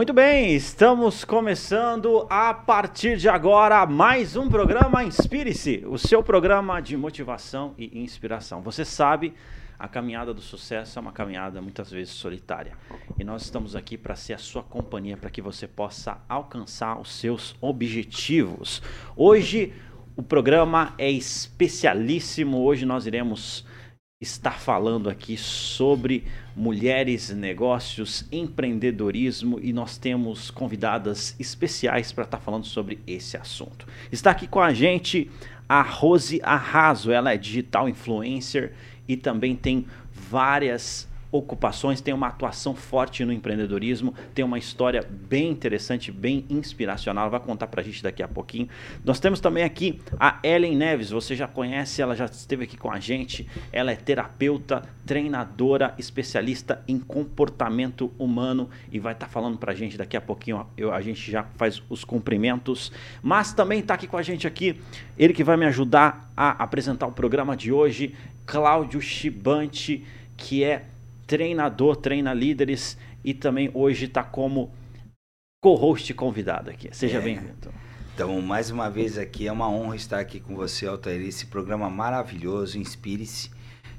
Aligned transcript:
Muito 0.00 0.14
bem, 0.14 0.54
estamos 0.54 1.26
começando 1.26 2.26
a 2.30 2.54
partir 2.54 3.18
de 3.18 3.28
agora 3.28 3.84
mais 3.84 4.34
um 4.34 4.48
programa 4.48 5.04
Inspire-se, 5.04 5.84
o 5.86 5.98
seu 5.98 6.22
programa 6.22 6.80
de 6.80 6.96
motivação 6.96 7.74
e 7.76 8.00
inspiração. 8.00 8.62
Você 8.62 8.82
sabe, 8.82 9.34
a 9.78 9.86
caminhada 9.86 10.32
do 10.32 10.40
sucesso 10.40 10.98
é 10.98 11.02
uma 11.02 11.12
caminhada 11.12 11.60
muitas 11.60 11.90
vezes 11.90 12.14
solitária. 12.14 12.78
E 13.18 13.24
nós 13.24 13.42
estamos 13.42 13.76
aqui 13.76 13.98
para 13.98 14.16
ser 14.16 14.32
a 14.32 14.38
sua 14.38 14.62
companhia, 14.62 15.18
para 15.18 15.28
que 15.28 15.42
você 15.42 15.68
possa 15.68 16.16
alcançar 16.26 16.98
os 16.98 17.12
seus 17.12 17.54
objetivos. 17.60 18.80
Hoje 19.14 19.74
o 20.16 20.22
programa 20.22 20.94
é 20.96 21.10
especialíssimo, 21.10 22.62
hoje 22.62 22.86
nós 22.86 23.06
iremos 23.06 23.66
estar 24.22 24.60
falando 24.60 25.08
aqui 25.08 25.34
sobre 25.34 26.24
mulheres, 26.54 27.30
negócios, 27.30 28.26
empreendedorismo 28.30 29.58
e 29.62 29.72
nós 29.72 29.96
temos 29.96 30.50
convidadas 30.50 31.34
especiais 31.40 32.12
para 32.12 32.24
estar 32.24 32.38
falando 32.38 32.66
sobre 32.66 32.98
esse 33.06 33.38
assunto. 33.38 33.86
Está 34.12 34.32
aqui 34.32 34.46
com 34.46 34.60
a 34.60 34.74
gente 34.74 35.30
a 35.66 35.80
Rose 35.80 36.38
Arraso, 36.42 37.10
ela 37.10 37.32
é 37.32 37.38
digital 37.38 37.88
influencer 37.88 38.74
e 39.08 39.16
também 39.16 39.56
tem 39.56 39.86
várias 40.12 41.08
ocupações, 41.32 42.00
tem 42.00 42.12
uma 42.12 42.28
atuação 42.28 42.74
forte 42.74 43.24
no 43.24 43.32
empreendedorismo, 43.32 44.14
tem 44.34 44.44
uma 44.44 44.58
história 44.58 45.06
bem 45.08 45.50
interessante, 45.50 46.10
bem 46.10 46.44
inspiracional, 46.50 47.30
vai 47.30 47.40
contar 47.40 47.68
pra 47.68 47.82
gente 47.82 48.02
daqui 48.02 48.22
a 48.22 48.28
pouquinho. 48.28 48.68
Nós 49.04 49.20
temos 49.20 49.40
também 49.40 49.62
aqui 49.62 50.00
a 50.18 50.38
Ellen 50.42 50.76
Neves, 50.76 51.10
você 51.10 51.36
já 51.36 51.46
conhece, 51.46 52.02
ela 52.02 52.16
já 52.16 52.24
esteve 52.24 52.64
aqui 52.64 52.76
com 52.76 52.90
a 52.90 52.98
gente, 52.98 53.46
ela 53.72 53.92
é 53.92 53.96
terapeuta, 53.96 54.82
treinadora, 55.06 55.94
especialista 55.98 56.82
em 56.86 56.98
comportamento 56.98 58.12
humano 58.18 58.68
e 58.90 58.98
vai 58.98 59.12
estar 59.12 59.26
tá 59.26 59.32
falando 59.32 59.58
pra 59.58 59.74
gente 59.74 59.96
daqui 59.96 60.16
a 60.16 60.20
pouquinho, 60.20 60.66
eu, 60.76 60.92
a 60.92 61.00
gente 61.00 61.30
já 61.30 61.44
faz 61.56 61.82
os 61.88 62.04
cumprimentos, 62.04 62.92
mas 63.22 63.52
também 63.52 63.80
está 63.80 63.94
aqui 63.94 64.06
com 64.06 64.16
a 64.16 64.22
gente 64.22 64.46
aqui, 64.46 64.80
ele 65.18 65.32
que 65.32 65.44
vai 65.44 65.56
me 65.56 65.66
ajudar 65.66 66.32
a 66.36 66.62
apresentar 66.62 67.06
o 67.06 67.12
programa 67.12 67.56
de 67.56 67.72
hoje, 67.72 68.14
Cláudio 68.46 69.00
Chibante, 69.00 70.04
que 70.36 70.64
é 70.64 70.86
treinador, 71.30 71.94
treina 71.94 72.34
líderes 72.34 72.98
e 73.22 73.32
também 73.32 73.70
hoje 73.72 74.06
está 74.06 74.20
como 74.20 74.74
co-host 75.62 76.12
convidado 76.12 76.70
aqui. 76.70 76.88
Seja 76.90 77.18
é. 77.18 77.20
bem-vindo. 77.20 77.72
Então, 78.12 78.42
mais 78.42 78.68
uma 78.68 78.90
vez 78.90 79.16
aqui, 79.16 79.46
é 79.46 79.52
uma 79.52 79.70
honra 79.70 79.94
estar 79.94 80.18
aqui 80.18 80.40
com 80.40 80.56
você, 80.56 80.88
Altair, 80.88 81.20
esse 81.20 81.46
programa 81.46 81.88
maravilhoso, 81.88 82.76
Inspire-se, 82.78 83.48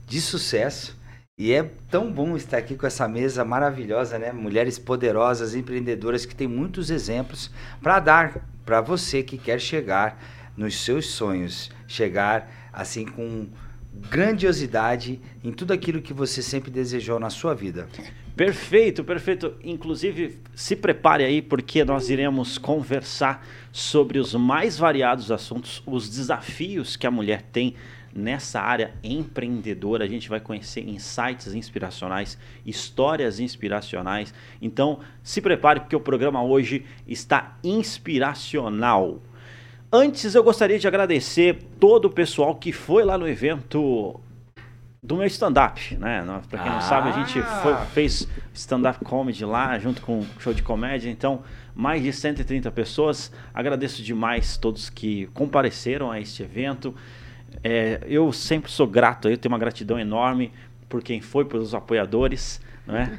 de 0.06 0.20
sucesso. 0.20 1.00
E 1.40 1.54
é 1.54 1.64
tão 1.90 2.12
bom 2.12 2.36
estar 2.36 2.58
aqui 2.58 2.76
com 2.76 2.86
essa 2.86 3.08
mesa 3.08 3.46
maravilhosa, 3.46 4.20
né? 4.20 4.34
Mulheres 4.34 4.78
poderosas, 4.78 5.56
empreendedoras 5.56 6.26
que 6.26 6.36
têm 6.36 6.50
muitos 6.50 6.90
exemplos 6.90 7.50
para 7.82 8.02
dar 8.02 8.46
para 8.66 8.82
você 8.82 9.24
que 9.24 9.38
quer 9.38 9.60
chegar 9.60 10.22
nos 10.58 10.84
seus 10.84 11.08
sonhos, 11.08 11.72
chegar 11.88 12.52
assim 12.74 13.06
com 13.06 13.48
grandiosidade 13.94 15.20
em 15.44 15.52
tudo 15.52 15.74
aquilo 15.74 16.02
que 16.02 16.14
você 16.14 16.42
sempre 16.42 16.72
desejou 16.72 17.20
na 17.20 17.30
sua 17.30 17.54
vida. 17.54 17.88
Perfeito, 18.36 19.04
perfeito. 19.04 19.54
Inclusive, 19.64 20.40
se 20.56 20.76
prepare 20.76 21.24
aí 21.24 21.42
porque 21.42 21.84
nós 21.84 22.10
iremos 22.10 22.58
conversar 22.58 23.46
sobre 23.72 24.20
os 24.20 24.34
mais 24.34 24.78
variados 24.78 25.32
assuntos, 25.32 25.84
os 25.86 26.10
desafios 26.10 26.96
que 26.96 27.06
a 27.06 27.12
mulher 27.12 27.42
tem 27.42 27.76
nessa 28.14 28.60
área 28.62 28.94
empreendedora. 29.04 30.06
A 30.06 30.08
gente 30.08 30.30
vai 30.30 30.40
conhecer 30.40 30.88
insights 30.88 31.54
inspiracionais, 31.54 32.38
histórias 32.66 33.40
inspiracionais. 33.40 34.34
Então, 34.62 35.00
se 35.24 35.42
prepare 35.42 35.82
porque 35.82 35.96
o 35.96 36.00
programa 36.00 36.44
hoje 36.44 36.86
está 37.08 37.58
inspiracional. 37.64 39.22
Antes 39.94 40.36
eu 40.36 40.42
gostaria 40.42 40.80
de 40.80 40.88
agradecer 40.88 41.60
todo 41.78 42.06
o 42.06 42.10
pessoal 42.10 42.56
que 42.56 42.72
foi 42.72 43.04
lá 43.04 43.18
no 43.18 43.28
evento 43.28 44.22
do 45.04 45.18
meu 45.18 45.28
stand-up, 45.28 45.98
né? 45.98 46.24
Pra 46.50 46.60
quem 46.60 46.72
ah. 46.72 46.76
não 46.76 46.82
sabe, 46.82 47.10
a 47.10 47.12
gente 47.12 47.42
foi, 47.62 47.76
fez 47.88 48.26
stand-up 48.54 49.04
comedy 49.04 49.44
lá, 49.44 49.78
junto 49.80 50.02
com 50.02 50.26
show 50.40 50.54
de 50.54 50.64
comédia, 50.64 51.10
então 51.10 51.44
mais 51.76 52.02
de 52.02 52.14
130 52.14 52.72
pessoas. 52.72 53.34
Agradeço 53.54 54.02
demais 54.02 54.56
todos 54.56 54.90
que 54.90 55.26
compareceram 55.34 56.10
a 56.10 56.22
este 56.22 56.42
evento. 56.42 56.96
É, 57.62 58.00
eu 58.06 58.32
sempre 58.32 58.72
sou 58.72 58.88
grato, 58.88 59.28
eu 59.28 59.38
tenho 59.38 59.52
uma 59.52 59.60
gratidão 59.60 60.00
enorme 60.00 60.54
por 60.88 61.04
quem 61.04 61.20
foi, 61.20 61.44
pelos 61.44 61.76
apoiadores 61.76 62.62
não 62.92 62.98
é? 62.98 63.10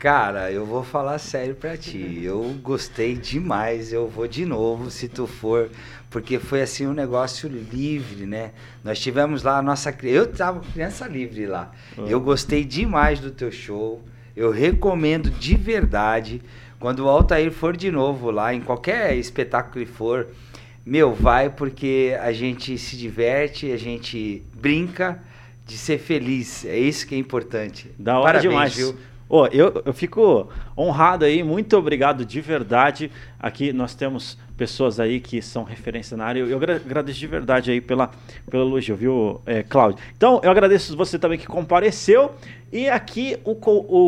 Cara, 0.00 0.50
eu 0.50 0.66
vou 0.66 0.82
falar 0.82 1.18
sério 1.18 1.54
pra 1.54 1.76
ti. 1.76 2.20
Eu 2.24 2.56
gostei 2.60 3.14
demais. 3.14 3.92
Eu 3.92 4.08
vou 4.08 4.26
de 4.26 4.44
novo, 4.44 4.90
se 4.90 5.08
tu 5.08 5.28
for, 5.28 5.70
porque 6.10 6.40
foi 6.40 6.60
assim 6.60 6.88
um 6.88 6.92
negócio 6.92 7.48
livre, 7.48 8.26
né? 8.26 8.50
Nós 8.82 8.98
tivemos 8.98 9.44
lá 9.44 9.58
a 9.58 9.62
nossa. 9.62 9.94
Eu 10.02 10.26
tava 10.26 10.60
criança 10.72 11.06
livre 11.06 11.46
lá. 11.46 11.70
Eu 11.96 12.20
gostei 12.20 12.64
demais 12.64 13.20
do 13.20 13.30
teu 13.30 13.52
show. 13.52 14.02
Eu 14.36 14.50
recomendo 14.50 15.30
de 15.30 15.56
verdade. 15.56 16.42
Quando 16.80 17.04
o 17.04 17.08
Altair 17.08 17.52
for 17.52 17.76
de 17.76 17.92
novo 17.92 18.32
lá, 18.32 18.52
em 18.52 18.60
qualquer 18.60 19.16
espetáculo 19.16 19.86
que 19.86 19.92
for, 19.92 20.26
meu, 20.84 21.14
vai 21.14 21.48
porque 21.48 22.18
a 22.20 22.32
gente 22.32 22.76
se 22.76 22.96
diverte, 22.96 23.70
a 23.70 23.76
gente 23.76 24.42
brinca 24.52 25.22
de 25.64 25.78
ser 25.78 25.98
feliz. 25.98 26.64
É 26.64 26.76
isso 26.76 27.06
que 27.06 27.14
é 27.14 27.18
importante. 27.18 27.88
Da 27.96 28.18
hora 28.18 28.40
Parabéns, 28.40 28.50
demais. 28.50 28.76
Viu? 28.76 28.96
Oh, 29.34 29.46
eu, 29.46 29.82
eu 29.86 29.94
fico 29.94 30.46
honrado 30.76 31.24
aí, 31.24 31.42
muito 31.42 31.74
obrigado 31.74 32.22
de 32.22 32.38
verdade. 32.38 33.10
Aqui 33.40 33.72
nós 33.72 33.94
temos 33.94 34.36
pessoas 34.58 35.00
aí 35.00 35.20
que 35.20 35.40
são 35.40 35.64
referência 35.64 36.18
na 36.18 36.26
área. 36.26 36.40
Eu, 36.40 36.50
eu 36.50 36.58
agradeço 36.58 37.18
de 37.18 37.26
verdade 37.26 37.70
aí 37.70 37.80
pela, 37.80 38.10
pelo 38.50 38.64
elogio, 38.64 38.94
viu, 38.94 39.40
é, 39.46 39.62
Cláudio? 39.62 40.04
Então, 40.14 40.38
eu 40.44 40.50
agradeço 40.50 40.94
você 40.94 41.18
também 41.18 41.38
que 41.38 41.46
compareceu. 41.46 42.34
E 42.70 42.90
aqui 42.90 43.38
o, 43.42 43.52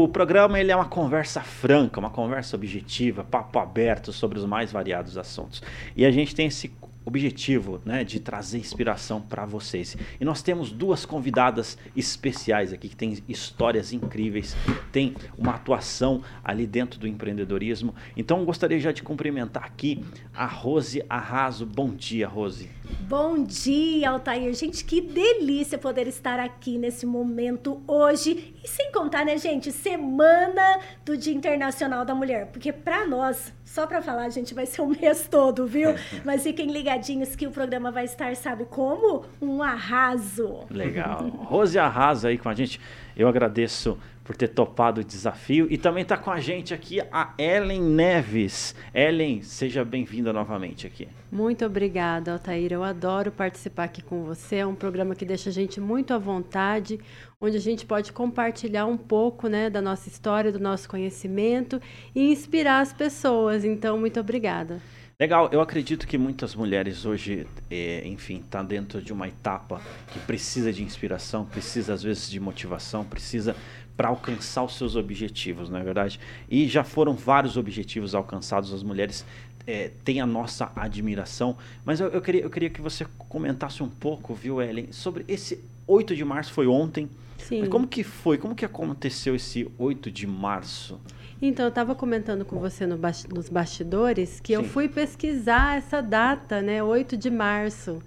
o 0.04 0.08
programa 0.08 0.60
ele 0.60 0.70
é 0.70 0.76
uma 0.76 0.84
conversa 0.84 1.40
franca, 1.40 1.98
uma 1.98 2.10
conversa 2.10 2.54
objetiva, 2.54 3.24
papo 3.24 3.58
aberto 3.58 4.12
sobre 4.12 4.38
os 4.38 4.44
mais 4.44 4.72
variados 4.72 5.16
assuntos. 5.16 5.62
E 5.96 6.04
a 6.04 6.10
gente 6.10 6.34
tem 6.34 6.48
esse 6.48 6.70
objetivo 7.04 7.80
né, 7.84 8.04
de 8.04 8.18
trazer 8.18 8.58
inspiração 8.58 9.20
para 9.20 9.44
vocês. 9.44 9.96
E 10.20 10.24
nós 10.24 10.42
temos 10.42 10.70
duas 10.70 11.04
convidadas 11.04 11.76
especiais 11.96 12.72
aqui 12.72 12.88
que 12.88 12.96
têm 12.96 13.18
histórias 13.28 13.92
incríveis, 13.92 14.56
tem 14.90 15.14
uma 15.36 15.54
atuação 15.54 16.22
ali 16.42 16.66
dentro 16.66 16.98
do 16.98 17.06
empreendedorismo. 17.06 17.94
Então 18.16 18.44
gostaria 18.44 18.80
já 18.80 18.92
de 18.92 19.02
cumprimentar 19.02 19.64
aqui 19.64 20.04
a 20.32 20.46
Rose 20.46 21.04
Arraso. 21.08 21.66
Bom 21.66 21.94
dia, 21.94 22.26
Rose. 22.26 22.70
Bom 23.00 23.44
dia, 23.44 24.10
Altair. 24.10 24.52
Gente, 24.54 24.84
que 24.84 25.00
delícia 25.00 25.78
poder 25.78 26.06
estar 26.06 26.38
aqui 26.38 26.78
nesse 26.78 27.06
momento 27.06 27.82
hoje. 27.86 28.54
E 28.62 28.68
sem 28.68 28.90
contar, 28.92 29.24
né, 29.24 29.36
gente, 29.36 29.70
semana 29.72 30.80
do 31.04 31.16
Dia 31.16 31.34
Internacional 31.34 32.04
da 32.04 32.14
Mulher, 32.14 32.46
porque 32.46 32.72
para 32.72 33.06
nós 33.06 33.52
só 33.74 33.88
para 33.88 34.00
falar, 34.00 34.22
a 34.26 34.30
gente 34.30 34.54
vai 34.54 34.66
ser 34.66 34.82
o 34.82 34.86
mês 34.86 35.26
todo, 35.28 35.66
viu? 35.66 35.96
Mas 36.24 36.44
fiquem 36.44 36.70
ligadinhos 36.70 37.34
que 37.34 37.44
o 37.44 37.50
programa 37.50 37.90
vai 37.90 38.04
estar, 38.04 38.36
sabe 38.36 38.66
como? 38.66 39.24
Um 39.42 39.60
arraso. 39.64 40.60
Legal. 40.70 41.26
Rose 41.26 41.76
Arraso 41.76 42.28
aí 42.28 42.38
com 42.38 42.48
a 42.48 42.54
gente. 42.54 42.80
Eu 43.16 43.26
agradeço 43.26 43.98
por 44.24 44.36
ter 44.36 44.48
topado 44.48 45.00
o 45.00 45.04
desafio. 45.04 45.66
E 45.70 45.76
também 45.76 46.02
está 46.02 46.16
com 46.16 46.30
a 46.30 46.40
gente 46.40 46.72
aqui 46.72 47.00
a 47.12 47.34
Ellen 47.36 47.82
Neves. 47.82 48.74
Ellen, 48.94 49.42
seja 49.42 49.84
bem-vinda 49.84 50.32
novamente 50.32 50.86
aqui. 50.86 51.06
Muito 51.30 51.64
obrigada, 51.66 52.32
Altair. 52.32 52.72
Eu 52.72 52.82
adoro 52.82 53.30
participar 53.30 53.84
aqui 53.84 54.02
com 54.02 54.22
você. 54.22 54.56
É 54.56 54.66
um 54.66 54.74
programa 54.74 55.14
que 55.14 55.24
deixa 55.24 55.50
a 55.50 55.52
gente 55.52 55.80
muito 55.80 56.14
à 56.14 56.18
vontade, 56.18 56.98
onde 57.44 57.56
a 57.56 57.60
gente 57.60 57.84
pode 57.84 58.12
compartilhar 58.12 58.86
um 58.86 58.96
pouco 58.96 59.48
né, 59.48 59.68
da 59.68 59.82
nossa 59.82 60.08
história, 60.08 60.50
do 60.50 60.58
nosso 60.58 60.88
conhecimento 60.88 61.80
e 62.14 62.32
inspirar 62.32 62.80
as 62.80 62.92
pessoas. 62.92 63.64
Então, 63.64 63.98
muito 63.98 64.18
obrigada. 64.18 64.80
Legal, 65.20 65.48
eu 65.52 65.60
acredito 65.60 66.08
que 66.08 66.18
muitas 66.18 66.56
mulheres 66.56 67.04
hoje, 67.04 67.46
é, 67.70 68.02
enfim, 68.06 68.42
tá 68.50 68.62
dentro 68.62 69.00
de 69.00 69.12
uma 69.12 69.28
etapa 69.28 69.80
que 70.12 70.18
precisa 70.20 70.72
de 70.72 70.82
inspiração, 70.82 71.44
precisa 71.44 71.94
às 71.94 72.02
vezes 72.02 72.28
de 72.28 72.40
motivação, 72.40 73.04
precisa 73.04 73.54
para 73.96 74.08
alcançar 74.08 74.64
os 74.64 74.76
seus 74.76 74.96
objetivos, 74.96 75.70
não 75.70 75.78
é 75.78 75.84
verdade? 75.84 76.18
E 76.50 76.66
já 76.66 76.82
foram 76.82 77.14
vários 77.14 77.56
objetivos 77.56 78.12
alcançados, 78.12 78.72
as 78.72 78.82
mulheres 78.82 79.24
é, 79.66 79.92
têm 80.04 80.20
a 80.20 80.26
nossa 80.26 80.72
admiração, 80.74 81.56
mas 81.84 82.00
eu, 82.00 82.08
eu, 82.08 82.20
queria, 82.20 82.42
eu 82.42 82.50
queria 82.50 82.70
que 82.70 82.80
você 82.80 83.06
comentasse 83.16 83.84
um 83.84 83.88
pouco, 83.88 84.34
viu, 84.34 84.60
Ellen, 84.60 84.90
sobre 84.90 85.24
esse 85.28 85.62
8 85.86 86.16
de 86.16 86.24
março, 86.24 86.52
foi 86.52 86.66
ontem, 86.66 87.08
Sim. 87.38 87.60
Mas 87.60 87.68
como 87.68 87.86
que 87.86 88.02
foi? 88.02 88.38
Como 88.38 88.54
que 88.54 88.64
aconteceu 88.64 89.34
esse 89.34 89.70
8 89.78 90.10
de 90.10 90.26
março? 90.26 91.00
Então, 91.40 91.66
eu 91.66 91.68
estava 91.68 91.94
comentando 91.94 92.44
com 92.44 92.58
você 92.58 92.86
no 92.86 92.98
nos 93.34 93.48
bastidores 93.48 94.40
que 94.40 94.54
Sim. 94.54 94.62
eu 94.62 94.64
fui 94.64 94.88
pesquisar 94.88 95.76
essa 95.76 96.00
data, 96.00 96.62
né, 96.62 96.82
8 96.82 97.16
de 97.16 97.30
março, 97.30 98.00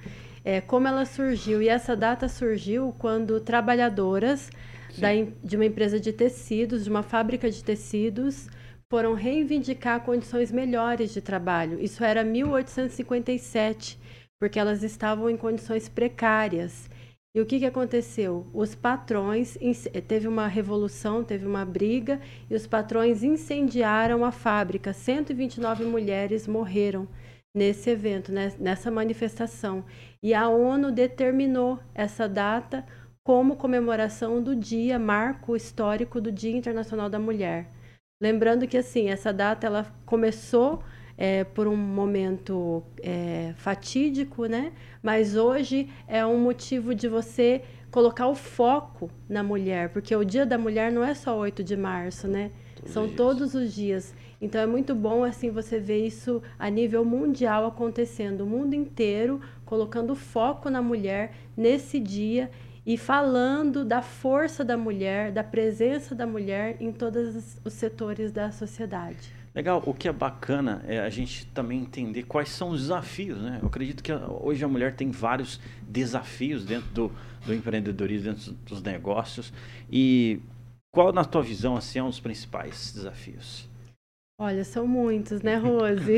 é, 0.44 0.62
como 0.62 0.88
ela 0.88 1.06
surgiu. 1.06 1.62
E 1.62 1.70
essa 1.70 1.96
data 1.96 2.28
surgiu 2.28 2.96
quando 2.98 3.40
trabalhadoras 3.40 4.50
da, 4.98 5.10
de 5.44 5.56
uma 5.56 5.66
empresa 5.66 6.00
de 6.00 6.12
tecidos, 6.12 6.86
de 6.86 6.90
uma 6.90 7.04
fábrica 7.04 7.50
de 7.50 7.64
tecidos, 7.64 8.48
foram 8.90 9.14
reivindicar 9.14 10.02
condições 10.02 10.52
melhores 10.52 11.14
de 11.14 11.22
trabalho. 11.22 11.80
Isso 11.80 12.04
era 12.04 12.24
1857, 12.24 14.00
porque 14.40 14.58
elas 14.58 14.82
estavam 14.84 15.30
em 15.30 15.38
condições 15.38 15.90
precárias. 15.90 16.90
E 17.38 17.40
o 17.40 17.46
que, 17.46 17.60
que 17.60 17.68
aconteceu? 17.68 18.48
Os 18.52 18.74
patrões, 18.74 19.60
teve 20.08 20.28
uma 20.28 20.48
revolução, 20.48 21.24
teve 21.24 21.46
uma 21.46 21.64
briga, 21.64 22.20
e 22.50 22.56
os 22.56 22.66
patrões 22.66 23.22
incendiaram 23.22 24.26
a 24.26 24.32
fábrica. 24.32 24.92
129 24.92 25.86
mulheres 25.86 26.48
morreram 26.48 27.08
nesse 27.54 27.92
evento, 27.92 28.32
né, 28.32 28.52
nessa 28.58 28.90
manifestação. 28.90 29.86
E 30.24 30.34
a 30.34 30.50
ONU 30.50 30.92
determinou 30.92 31.78
essa 31.94 32.28
data 32.28 32.84
como 33.24 33.56
comemoração 33.56 34.42
do 34.42 34.56
dia, 34.56 34.98
marco 34.98 35.56
histórico 35.56 36.20
do 36.20 36.32
Dia 36.32 36.58
Internacional 36.58 37.08
da 37.08 37.20
Mulher. 37.20 37.68
Lembrando 38.20 38.68
que 38.68 38.80
assim 38.80 39.10
essa 39.10 39.32
data 39.32 39.68
ela 39.68 39.86
começou 40.08 40.82
é, 41.18 41.44
por 41.44 41.68
um 41.68 41.76
momento 41.76 42.84
é, 43.02 43.54
fatídico, 43.58 44.46
né? 44.46 44.72
Mas 45.02 45.36
hoje 45.36 45.90
é 46.08 46.26
um 46.26 46.40
motivo 46.40 46.94
de 46.94 47.08
você 47.08 47.64
colocar 47.90 48.28
o 48.28 48.36
foco 48.36 49.10
na 49.28 49.42
mulher, 49.42 49.90
porque 49.90 50.16
o 50.16 50.24
Dia 50.24 50.46
da 50.46 50.58
Mulher 50.58 50.92
não 50.92 51.04
é 51.04 51.14
só 51.14 51.36
8 51.38 51.64
de 51.64 51.76
março, 51.76 52.28
né? 52.28 52.52
Todos 52.76 52.92
São 52.92 53.10
todos 53.10 53.56
os 53.56 53.74
dias. 53.74 54.14
Então 54.40 54.62
é 54.62 54.68
muito 54.68 54.94
bom 54.94 55.24
assim 55.24 55.50
você 55.50 55.80
ver 55.80 56.06
isso 56.06 56.44
a 56.60 56.70
nível 56.70 57.04
mundial 57.04 57.66
acontecendo, 57.66 58.42
o 58.42 58.46
mundo 58.46 58.76
inteiro 58.76 59.42
colocando 59.66 60.16
foco 60.16 60.70
na 60.70 60.82
mulher 60.82 61.34
nesse 61.56 62.00
dia 62.00 62.52
e 62.86 62.98
falando 62.98 63.84
da 63.84 64.02
força 64.02 64.64
da 64.64 64.78
mulher, 64.78 65.32
da 65.32 65.44
presença 65.44 66.14
da 66.14 66.28
mulher 66.28 66.78
em 66.80 66.92
todos 66.92 67.60
os 67.66 67.74
setores 67.74 68.32
da 68.32 68.52
sociedade. 68.52 69.37
Legal, 69.58 69.82
o 69.88 69.92
que 69.92 70.08
é 70.08 70.12
bacana 70.12 70.86
é 70.88 71.00
a 71.00 71.10
gente 71.10 71.48
também 71.48 71.80
entender 71.80 72.22
quais 72.22 72.50
são 72.50 72.70
os 72.70 72.82
desafios, 72.82 73.42
né? 73.42 73.58
Eu 73.60 73.68
acredito 73.68 74.04
que 74.04 74.14
hoje 74.14 74.64
a 74.64 74.68
mulher 74.68 74.96
tem 74.96 75.10
vários 75.10 75.60
desafios 75.82 76.64
dentro 76.64 76.88
do, 76.92 77.12
do 77.44 77.56
empreendedorismo, 77.56 78.34
dentro 78.34 78.52
dos 78.54 78.84
negócios. 78.84 79.52
E 79.92 80.40
qual, 80.94 81.12
na 81.12 81.26
tua 81.26 81.42
visão, 81.42 81.76
assim, 81.76 81.98
são 81.98 82.08
os 82.08 82.20
principais 82.20 82.92
desafios? 82.94 83.68
Olha, 84.40 84.64
são 84.64 84.86
muitos, 84.86 85.42
né, 85.42 85.56
Rose? 85.56 86.18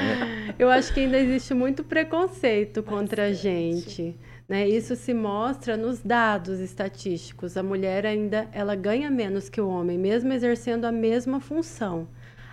Eu 0.58 0.70
acho 0.70 0.94
que 0.94 1.00
ainda 1.00 1.18
existe 1.18 1.52
muito 1.52 1.84
preconceito 1.84 2.82
contra 2.82 3.26
a 3.26 3.32
gente. 3.34 4.16
Né? 4.50 4.68
Isso 4.68 4.96
se 4.96 5.14
mostra 5.14 5.76
nos 5.76 6.00
dados 6.00 6.58
estatísticos. 6.58 7.56
A 7.56 7.62
mulher 7.62 8.04
ainda 8.04 8.48
ela 8.50 8.74
ganha 8.74 9.08
menos 9.08 9.48
que 9.48 9.60
o 9.60 9.68
homem, 9.68 9.96
mesmo 9.96 10.32
exercendo 10.32 10.86
a 10.86 10.90
mesma 10.90 11.38
função. 11.38 12.08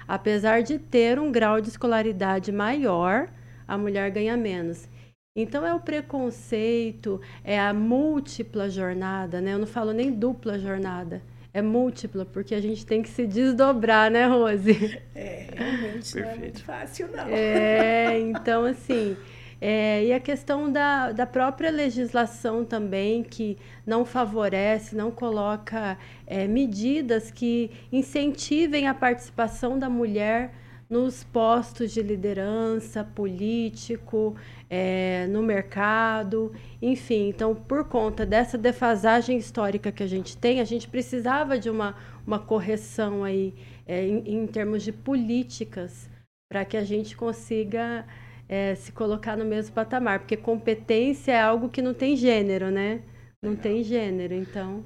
Apesar 0.07 0.61
de 0.61 0.77
ter 0.77 1.17
um 1.17 1.31
grau 1.31 1.59
de 1.59 1.69
escolaridade 1.69 2.51
maior, 2.51 3.27
a 3.67 3.79
mulher 3.79 4.11
ganha 4.11 4.37
menos. 4.37 4.87
Então 5.35 5.65
é 5.65 5.73
o 5.73 5.79
preconceito, 5.79 7.19
é 7.43 7.59
a 7.59 7.73
múltipla 7.73 8.69
jornada, 8.69 9.41
né? 9.41 9.53
Eu 9.53 9.59
não 9.59 9.67
falo 9.67 9.91
nem 9.91 10.11
dupla 10.11 10.59
jornada, 10.59 11.23
é 11.51 11.63
múltipla, 11.63 12.25
porque 12.25 12.53
a 12.53 12.61
gente 12.61 12.85
tem 12.85 13.01
que 13.01 13.09
se 13.09 13.25
desdobrar, 13.25 14.11
né, 14.11 14.27
Rose? 14.27 15.01
É, 15.15 15.47
realmente 15.51 16.13
Perfeito. 16.13 16.25
não 16.25 16.29
é 16.29 16.35
muito 16.35 16.63
fácil, 16.63 17.09
não. 17.11 17.27
É, 17.27 18.19
então 18.19 18.65
assim, 18.65 19.17
é, 19.59 20.05
e 20.05 20.13
a 20.13 20.19
questão 20.19 20.71
da, 20.71 21.11
da 21.11 21.25
própria 21.25 21.71
legislação 21.71 22.63
também, 22.63 23.23
que 23.23 23.57
não 23.85 24.05
favorece, 24.05 24.95
não 24.95 25.09
coloca 25.09 25.97
é, 26.25 26.47
medidas 26.47 27.31
que 27.31 27.71
incentivem 27.91 28.87
a 28.87 28.93
participação 28.93 29.79
da 29.79 29.89
mulher 29.89 30.53
nos 30.89 31.23
postos 31.23 31.91
de 31.91 32.01
liderança 32.01 33.03
político, 33.03 34.35
é, 34.69 35.27
no 35.27 35.43
mercado, 35.43 36.53
enfim. 36.81 37.27
Então, 37.29 37.53
por 37.53 37.85
conta 37.85 38.25
dessa 38.25 38.57
defasagem 38.57 39.37
histórica 39.37 39.91
que 39.91 40.03
a 40.03 40.07
gente 40.07 40.37
tem, 40.37 40.61
a 40.61 40.63
gente 40.63 40.87
precisava 40.87 41.59
de 41.59 41.69
uma, 41.69 41.95
uma 42.25 42.39
correção 42.39 43.23
aí 43.23 43.53
é, 43.85 44.05
em, 44.05 44.43
em 44.43 44.47
termos 44.47 44.83
de 44.83 44.93
políticas 44.93 46.09
para 46.49 46.63
que 46.63 46.77
a 46.77 46.83
gente 46.83 47.17
consiga 47.17 48.05
é, 48.49 48.75
se 48.75 48.91
colocar 48.91 49.35
no 49.35 49.45
mesmo 49.45 49.73
patamar, 49.73 50.19
porque 50.19 50.37
competência 50.37 51.31
é 51.31 51.41
algo 51.41 51.69
que 51.69 51.81
não 51.81 51.93
tem 51.93 52.15
gênero, 52.15 52.71
né? 52.71 53.01
Não 53.43 53.51
Legal. 53.51 53.63
tem 53.63 53.83
gênero, 53.83 54.33
então. 54.33 54.83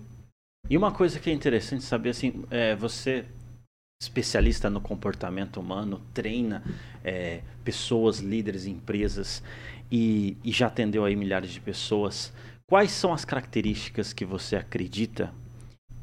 E 0.69 0.78
uma 0.78 0.92
coisa 0.92 1.19
que 1.19 1.30
é 1.30 1.34
interessante 1.34 1.84
saber, 1.84 2.10
assim, 2.10 2.44
é, 2.50 2.75
você 2.75 3.25
especialista 4.02 4.68
no 4.68 4.81
comportamento 4.81 5.60
humano, 5.60 6.02
treina 6.12 6.63
é, 7.04 7.42
pessoas, 7.63 8.19
líderes, 8.19 8.66
empresas 8.66 9.44
e, 9.92 10.38
e 10.44 10.52
já 10.52 10.68
atendeu 10.68 11.06
aí 11.06 11.16
milhares 11.16 11.52
de 11.52 11.62
pessoas. 11.62 12.34
Quais 12.68 12.92
são 12.92 13.13
as 13.13 13.24
características 13.24 14.12
que 14.12 14.25
você 14.25 14.56
acredita 14.56 15.31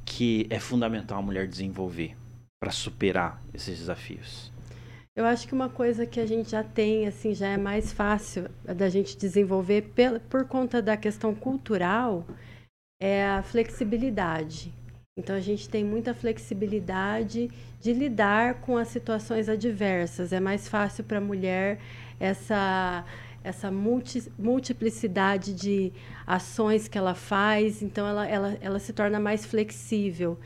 que 0.04 0.46
é 0.48 0.60
fundamental 0.60 1.18
a 1.18 1.22
mulher 1.22 1.48
desenvolver 1.48 2.16
para 2.62 2.70
superar 2.70 3.42
esses 3.52 3.78
desafios? 3.78 4.52
Eu 5.18 5.26
acho 5.26 5.48
que 5.48 5.52
uma 5.52 5.68
coisa 5.68 6.06
que 6.06 6.20
a 6.20 6.24
gente 6.26 6.52
já 6.52 6.62
tem, 6.62 7.08
assim, 7.08 7.34
já 7.34 7.48
é 7.48 7.56
mais 7.56 7.92
fácil 7.92 8.48
da 8.64 8.88
gente 8.88 9.18
desenvolver 9.18 9.90
por, 10.30 10.44
conta 10.44 10.80
da 10.80 10.96
questão 10.96 11.34
cultural, 11.34 12.24
é 13.02 13.26
a 13.26 13.42
flexibilidade. 13.42 14.72
Então 15.18 15.34
a 15.34 15.40
gente 15.40 15.68
tem 15.68 15.82
muita 15.82 16.14
flexibilidade 16.14 17.50
de 17.80 17.92
lidar 17.92 18.60
com 18.60 18.76
as 18.76 18.86
situações 18.86 19.48
adversas. 19.48 20.32
É 20.32 20.38
mais 20.38 20.68
fácil 20.68 21.02
para 21.02 21.18
a 21.18 21.20
mulher 21.20 21.80
essa 22.20 23.04
essa 23.42 23.72
multi, 23.72 24.22
multiplicidade 24.38 25.52
de 25.52 25.92
ações 26.24 26.86
que 26.86 26.96
ela 26.96 27.14
faz, 27.16 27.82
então 27.82 28.06
ela, 28.06 28.24
ela, 28.24 28.56
ela 28.60 28.78
se 28.78 28.92
torna 28.92 29.18
mais 29.18 29.44
flexível. 29.44 30.38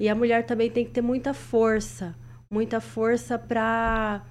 E 0.00 0.08
a 0.08 0.14
mulher 0.14 0.46
também 0.46 0.70
tem 0.70 0.86
que 0.86 0.92
ter 0.92 1.02
muita 1.02 1.34
força 1.34 2.16
muita 2.54 2.80
força 2.80 3.36
para 3.36 4.22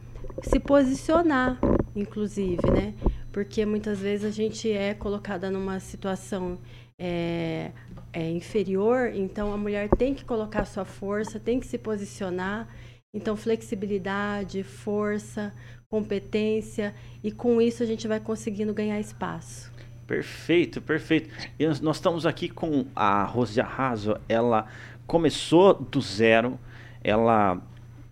se 0.43 0.57
posicionar, 0.57 1.59
inclusive, 1.93 2.71
né? 2.71 2.93
Porque 3.33 3.65
muitas 3.65 3.99
vezes 3.99 4.25
a 4.25 4.31
gente 4.31 4.71
é 4.71 4.93
colocada 4.93 5.51
numa 5.51 5.77
situação 5.81 6.57
é, 6.97 7.71
é, 8.13 8.29
inferior, 8.29 9.11
então 9.13 9.53
a 9.53 9.57
mulher 9.57 9.89
tem 9.89 10.13
que 10.13 10.23
colocar 10.23 10.63
sua 10.63 10.85
força, 10.85 11.37
tem 11.37 11.59
que 11.59 11.67
se 11.67 11.77
posicionar. 11.77 12.65
Então, 13.13 13.35
flexibilidade, 13.35 14.63
força, 14.63 15.53
competência, 15.89 16.95
e 17.21 17.29
com 17.29 17.61
isso 17.61 17.83
a 17.83 17.85
gente 17.85 18.07
vai 18.07 18.21
conseguindo 18.21 18.73
ganhar 18.73 18.99
espaço. 19.01 19.69
Perfeito, 20.07 20.81
perfeito. 20.81 21.29
E 21.59 21.67
nós 21.81 21.97
estamos 21.97 22.25
aqui 22.25 22.47
com 22.47 22.85
a 22.95 23.25
Rose 23.25 23.59
Arraso. 23.59 24.15
Ela 24.29 24.65
começou 25.05 25.73
do 25.73 26.01
zero, 26.01 26.57
ela 27.03 27.61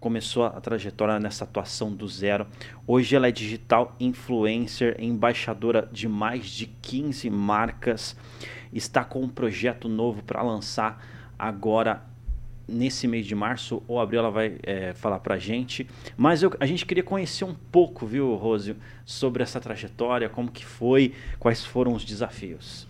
começou 0.01 0.43
a 0.43 0.59
trajetória 0.59 1.19
nessa 1.19 1.43
atuação 1.43 1.93
do 1.93 2.07
zero. 2.07 2.47
Hoje 2.87 3.15
ela 3.15 3.27
é 3.27 3.31
digital 3.31 3.95
influencer, 3.99 4.95
embaixadora 4.99 5.87
de 5.91 6.07
mais 6.07 6.47
de 6.47 6.65
15 6.65 7.29
marcas. 7.29 8.17
Está 8.73 9.05
com 9.05 9.21
um 9.21 9.29
projeto 9.29 9.87
novo 9.87 10.23
para 10.23 10.41
lançar 10.41 11.05
agora 11.37 12.03
nesse 12.67 13.07
mês 13.07 13.27
de 13.27 13.35
março 13.35 13.83
ou 13.87 13.99
abril 13.99 14.21
ela 14.21 14.31
vai 14.31 14.57
é, 14.63 14.93
falar 14.93 15.19
para 15.19 15.37
gente. 15.37 15.87
Mas 16.17 16.41
eu, 16.41 16.51
a 16.59 16.65
gente 16.65 16.83
queria 16.83 17.03
conhecer 17.03 17.43
um 17.43 17.53
pouco, 17.53 18.05
viu, 18.05 18.33
Rosio, 18.35 18.77
sobre 19.05 19.43
essa 19.43 19.59
trajetória, 19.59 20.27
como 20.27 20.51
que 20.51 20.65
foi, 20.65 21.13
quais 21.37 21.63
foram 21.63 21.93
os 21.93 22.03
desafios. 22.03 22.87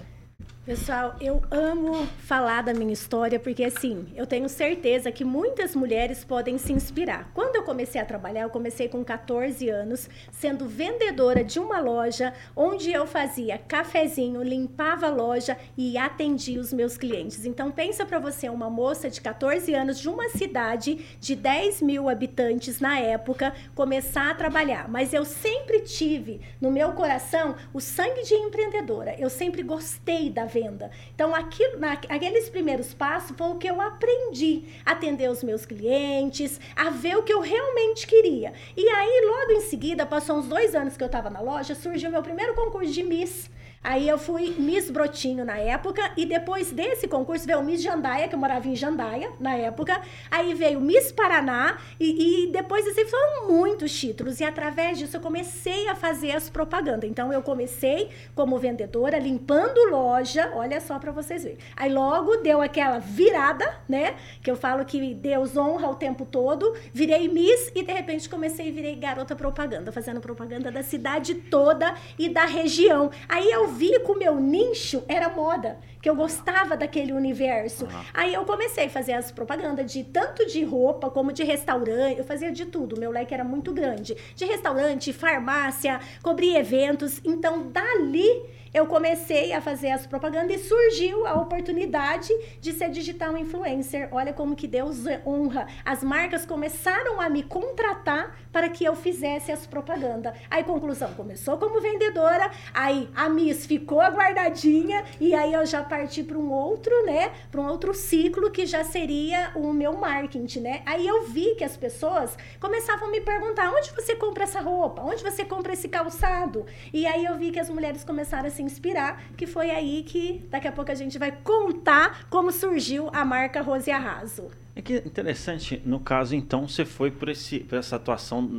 Pessoal, 0.63 1.15
eu 1.19 1.41
amo 1.49 2.05
falar 2.19 2.61
da 2.61 2.71
minha 2.71 2.93
história 2.93 3.39
porque 3.39 3.63
assim, 3.63 4.05
eu 4.15 4.27
tenho 4.27 4.47
certeza 4.47 5.11
que 5.11 5.25
muitas 5.25 5.75
mulheres 5.75 6.23
podem 6.23 6.59
se 6.59 6.71
inspirar. 6.71 7.31
Quando 7.33 7.55
eu 7.55 7.63
comecei 7.63 7.99
a 7.99 8.05
trabalhar, 8.05 8.43
eu 8.43 8.49
comecei 8.51 8.87
com 8.87 9.03
14 9.03 9.67
anos, 9.69 10.07
sendo 10.31 10.67
vendedora 10.67 11.43
de 11.43 11.57
uma 11.57 11.79
loja 11.79 12.31
onde 12.55 12.91
eu 12.91 13.07
fazia 13.07 13.57
cafezinho, 13.57 14.43
limpava 14.43 15.07
a 15.07 15.09
loja 15.09 15.57
e 15.75 15.97
atendia 15.97 16.61
os 16.61 16.71
meus 16.71 16.95
clientes. 16.95 17.43
Então 17.43 17.71
pensa 17.71 18.05
para 18.05 18.19
você 18.19 18.47
uma 18.47 18.69
moça 18.69 19.09
de 19.09 19.19
14 19.19 19.73
anos 19.73 19.99
de 19.99 20.07
uma 20.07 20.29
cidade 20.29 21.17
de 21.19 21.35
10 21.35 21.81
mil 21.81 22.07
habitantes 22.07 22.79
na 22.79 22.99
época 22.99 23.51
começar 23.73 24.29
a 24.29 24.35
trabalhar. 24.35 24.87
Mas 24.87 25.11
eu 25.11 25.25
sempre 25.25 25.79
tive 25.79 26.39
no 26.61 26.69
meu 26.69 26.91
coração 26.91 27.55
o 27.73 27.81
sangue 27.81 28.21
de 28.21 28.35
empreendedora. 28.35 29.15
Eu 29.17 29.29
sempre 29.31 29.63
gostei 29.63 30.29
da 30.29 30.50
venda. 30.51 30.91
Então, 31.15 31.33
aquilo, 31.33 31.79
na, 31.79 31.93
aqueles 31.93 32.49
primeiros 32.49 32.93
passos 32.93 33.35
foi 33.37 33.47
o 33.47 33.55
que 33.55 33.67
eu 33.67 33.79
aprendi 33.79 34.63
atender 34.85 35.29
os 35.29 35.43
meus 35.43 35.65
clientes, 35.65 36.59
a 36.75 36.89
ver 36.89 37.17
o 37.17 37.23
que 37.23 37.33
eu 37.33 37.39
realmente 37.39 38.05
queria. 38.05 38.53
E 38.75 38.87
aí, 38.87 39.25
logo 39.25 39.51
em 39.53 39.61
seguida, 39.61 40.05
passou 40.05 40.37
uns 40.37 40.47
dois 40.47 40.75
anos 40.75 40.97
que 40.97 41.03
eu 41.03 41.07
estava 41.07 41.29
na 41.29 41.39
loja, 41.39 41.73
surgiu 41.73 42.11
meu 42.11 42.21
primeiro 42.21 42.53
concurso 42.53 42.91
de 42.91 43.03
Miss. 43.03 43.49
Aí 43.83 44.07
eu 44.07 44.19
fui 44.19 44.53
Miss 44.59 44.91
Brotinho 44.91 45.43
na 45.43 45.57
época, 45.57 46.11
e 46.15 46.23
depois 46.23 46.71
desse 46.71 47.07
concurso 47.07 47.47
veio 47.47 47.63
Miss 47.63 47.81
Jandaia, 47.81 48.27
que 48.27 48.35
eu 48.35 48.39
morava 48.39 48.67
em 48.67 48.75
Jandaia 48.75 49.31
na 49.39 49.55
época. 49.55 49.99
Aí 50.29 50.53
veio 50.53 50.79
Miss 50.79 51.11
Paraná, 51.11 51.79
e, 51.99 52.45
e 52.45 52.51
depois 52.51 52.87
assim 52.87 53.05
foram 53.05 53.47
muitos 53.49 53.91
títulos. 53.99 54.39
E 54.39 54.43
através 54.43 54.99
disso 54.99 55.17
eu 55.17 55.21
comecei 55.21 55.87
a 55.87 55.95
fazer 55.95 56.33
as 56.33 56.47
propagandas. 56.47 57.09
Então 57.09 57.33
eu 57.33 57.41
comecei 57.41 58.09
como 58.35 58.59
vendedora, 58.59 59.17
limpando 59.17 59.89
loja, 59.89 60.40
olha 60.53 60.79
só 60.79 60.97
para 60.99 61.11
vocês 61.11 61.43
verem. 61.43 61.57
Aí 61.75 61.91
logo 61.91 62.37
deu 62.37 62.61
aquela 62.61 62.99
virada, 62.99 63.65
né? 63.87 64.15
Que 64.41 64.49
eu 64.49 64.55
falo 64.55 64.85
que 64.85 65.13
Deus 65.13 65.55
honra 65.57 65.89
o 65.89 65.95
tempo 65.95 66.25
todo. 66.25 66.75
Virei 66.93 67.27
Miss 67.27 67.71
e 67.75 67.83
de 67.83 67.91
repente 67.91 68.29
comecei 68.29 68.67
e 68.67 68.71
virei 68.71 68.95
garota 68.95 69.35
propaganda, 69.35 69.91
fazendo 69.91 70.19
propaganda 70.19 70.71
da 70.71 70.83
cidade 70.83 71.35
toda 71.35 71.93
e 72.17 72.29
da 72.29 72.45
região. 72.45 73.11
Aí 73.27 73.49
eu 73.49 73.67
vi 73.67 73.99
que 73.99 74.11
o 74.11 74.17
meu 74.17 74.39
nicho 74.39 75.03
era 75.07 75.29
moda, 75.29 75.77
que 76.01 76.09
eu 76.09 76.15
gostava 76.15 76.75
daquele 76.75 77.13
universo. 77.13 77.85
Uhum. 77.85 78.03
Aí 78.13 78.33
eu 78.33 78.43
comecei 78.43 78.85
a 78.85 78.89
fazer 78.89 79.13
as 79.13 79.31
propagandas 79.31 79.91
de 79.91 80.03
tanto 80.03 80.45
de 80.45 80.63
roupa 80.63 81.09
como 81.09 81.31
de 81.31 81.43
restaurante, 81.43 82.17
eu 82.17 82.23
fazia 82.23 82.51
de 82.51 82.65
tudo, 82.65 82.99
meu 82.99 83.11
leque 83.11 83.33
era 83.33 83.43
muito 83.43 83.71
grande. 83.71 84.15
De 84.35 84.45
restaurante, 84.45 85.13
farmácia, 85.13 85.99
cobria 86.21 86.59
eventos. 86.59 87.21
Então, 87.23 87.67
dali 87.67 88.61
eu 88.73 88.87
comecei 88.87 89.51
a 89.51 89.59
fazer 89.59 89.91
as 89.91 90.07
propagandas 90.07 90.61
e 90.61 90.63
surgiu 90.63 91.27
a 91.27 91.33
oportunidade 91.33 92.29
de 92.61 92.71
ser 92.71 92.89
digital 92.89 93.37
influencer. 93.37 94.07
Olha 94.11 94.31
como 94.31 94.55
que 94.55 94.65
Deus 94.65 94.99
honra. 95.25 95.67
As 95.83 96.01
marcas 96.01 96.45
começaram 96.45 97.19
a 97.19 97.29
me 97.29 97.43
contratar 97.43 98.39
para 98.51 98.69
que 98.69 98.85
eu 98.85 98.95
fizesse 98.95 99.51
as 99.51 99.67
propagandas. 99.67 100.33
Aí, 100.49 100.63
conclusão, 100.63 101.13
começou 101.13 101.57
como 101.57 101.81
vendedora, 101.81 102.49
aí 102.73 103.09
a 103.13 103.27
Miss 103.27 103.65
ficou 103.65 103.99
aguardadinha 103.99 105.03
e 105.19 105.33
aí 105.33 105.53
eu 105.53 105.65
já 105.65 105.83
parti 105.91 106.23
para 106.23 106.37
um 106.37 106.49
outro, 106.49 106.93
né, 107.05 107.33
para 107.51 107.59
um 107.59 107.67
outro 107.67 107.93
ciclo 107.93 108.49
que 108.49 108.65
já 108.65 108.81
seria 108.81 109.51
o 109.55 109.73
meu 109.73 109.91
marketing, 109.97 110.61
né? 110.61 110.81
Aí 110.85 111.05
eu 111.05 111.27
vi 111.27 111.55
que 111.55 111.65
as 111.65 111.75
pessoas 111.75 112.37
começavam 112.61 113.09
a 113.09 113.11
me 113.11 113.19
perguntar: 113.19 113.69
"Onde 113.73 113.91
você 113.91 114.15
compra 114.15 114.45
essa 114.45 114.61
roupa? 114.61 115.01
Onde 115.01 115.21
você 115.21 115.43
compra 115.43 115.73
esse 115.73 115.89
calçado?" 115.89 116.65
E 116.93 117.05
aí 117.05 117.25
eu 117.25 117.37
vi 117.37 117.51
que 117.51 117.59
as 117.59 117.69
mulheres 117.69 118.05
começaram 118.05 118.47
a 118.47 118.49
se 118.49 118.63
inspirar, 118.63 119.21
que 119.35 119.45
foi 119.45 119.69
aí 119.69 120.03
que 120.03 120.45
daqui 120.49 120.67
a 120.67 120.71
pouco 120.71 120.89
a 120.89 120.95
gente 120.95 121.19
vai 121.19 121.33
contar 121.43 122.25
como 122.29 122.53
surgiu 122.53 123.09
a 123.11 123.25
marca 123.25 123.61
Rose 123.61 123.91
Arraso. 123.91 124.49
É 124.73 124.81
que 124.81 124.95
interessante, 124.95 125.81
no 125.85 125.99
caso, 125.99 126.33
então, 126.33 126.65
você 126.67 126.85
foi 126.85 127.11
por, 127.11 127.27
esse, 127.27 127.59
por 127.59 127.77
essa 127.77 127.97
atuação 127.97 128.49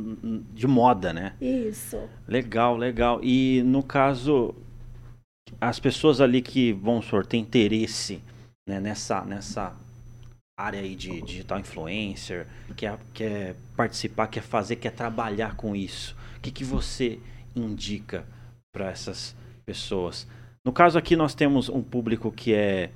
de 0.53 0.67
moda, 0.67 1.11
né? 1.11 1.33
Isso. 1.41 1.97
Legal, 2.27 2.77
legal. 2.77 3.19
E 3.23 3.63
no 3.65 3.81
caso, 3.81 4.53
as 5.59 5.79
pessoas 5.79 6.21
ali 6.21 6.41
que, 6.41 6.73
vamos 6.73 7.05
supor, 7.05 7.27
interesse 7.33 8.21
né, 8.67 8.79
nessa, 8.79 9.21
nessa 9.25 9.75
área 10.57 10.79
aí 10.79 10.95
de 10.95 11.21
digital 11.21 11.59
influencer, 11.59 12.47
quer, 12.75 12.97
quer 13.13 13.55
participar, 13.75 14.27
quer 14.27 14.43
fazer, 14.43 14.75
quer 14.75 14.91
trabalhar 14.91 15.55
com 15.55 15.75
isso, 15.75 16.15
o 16.37 16.41
que, 16.41 16.51
que 16.51 16.63
você 16.63 17.19
indica 17.55 18.25
para 18.71 18.89
essas 18.89 19.35
pessoas. 19.65 20.27
No 20.65 20.71
caso 20.71 20.97
aqui 20.97 21.15
nós 21.15 21.33
temos 21.33 21.69
um 21.69 21.81
público 21.81 22.31
que 22.31 22.53
é, 22.53 22.91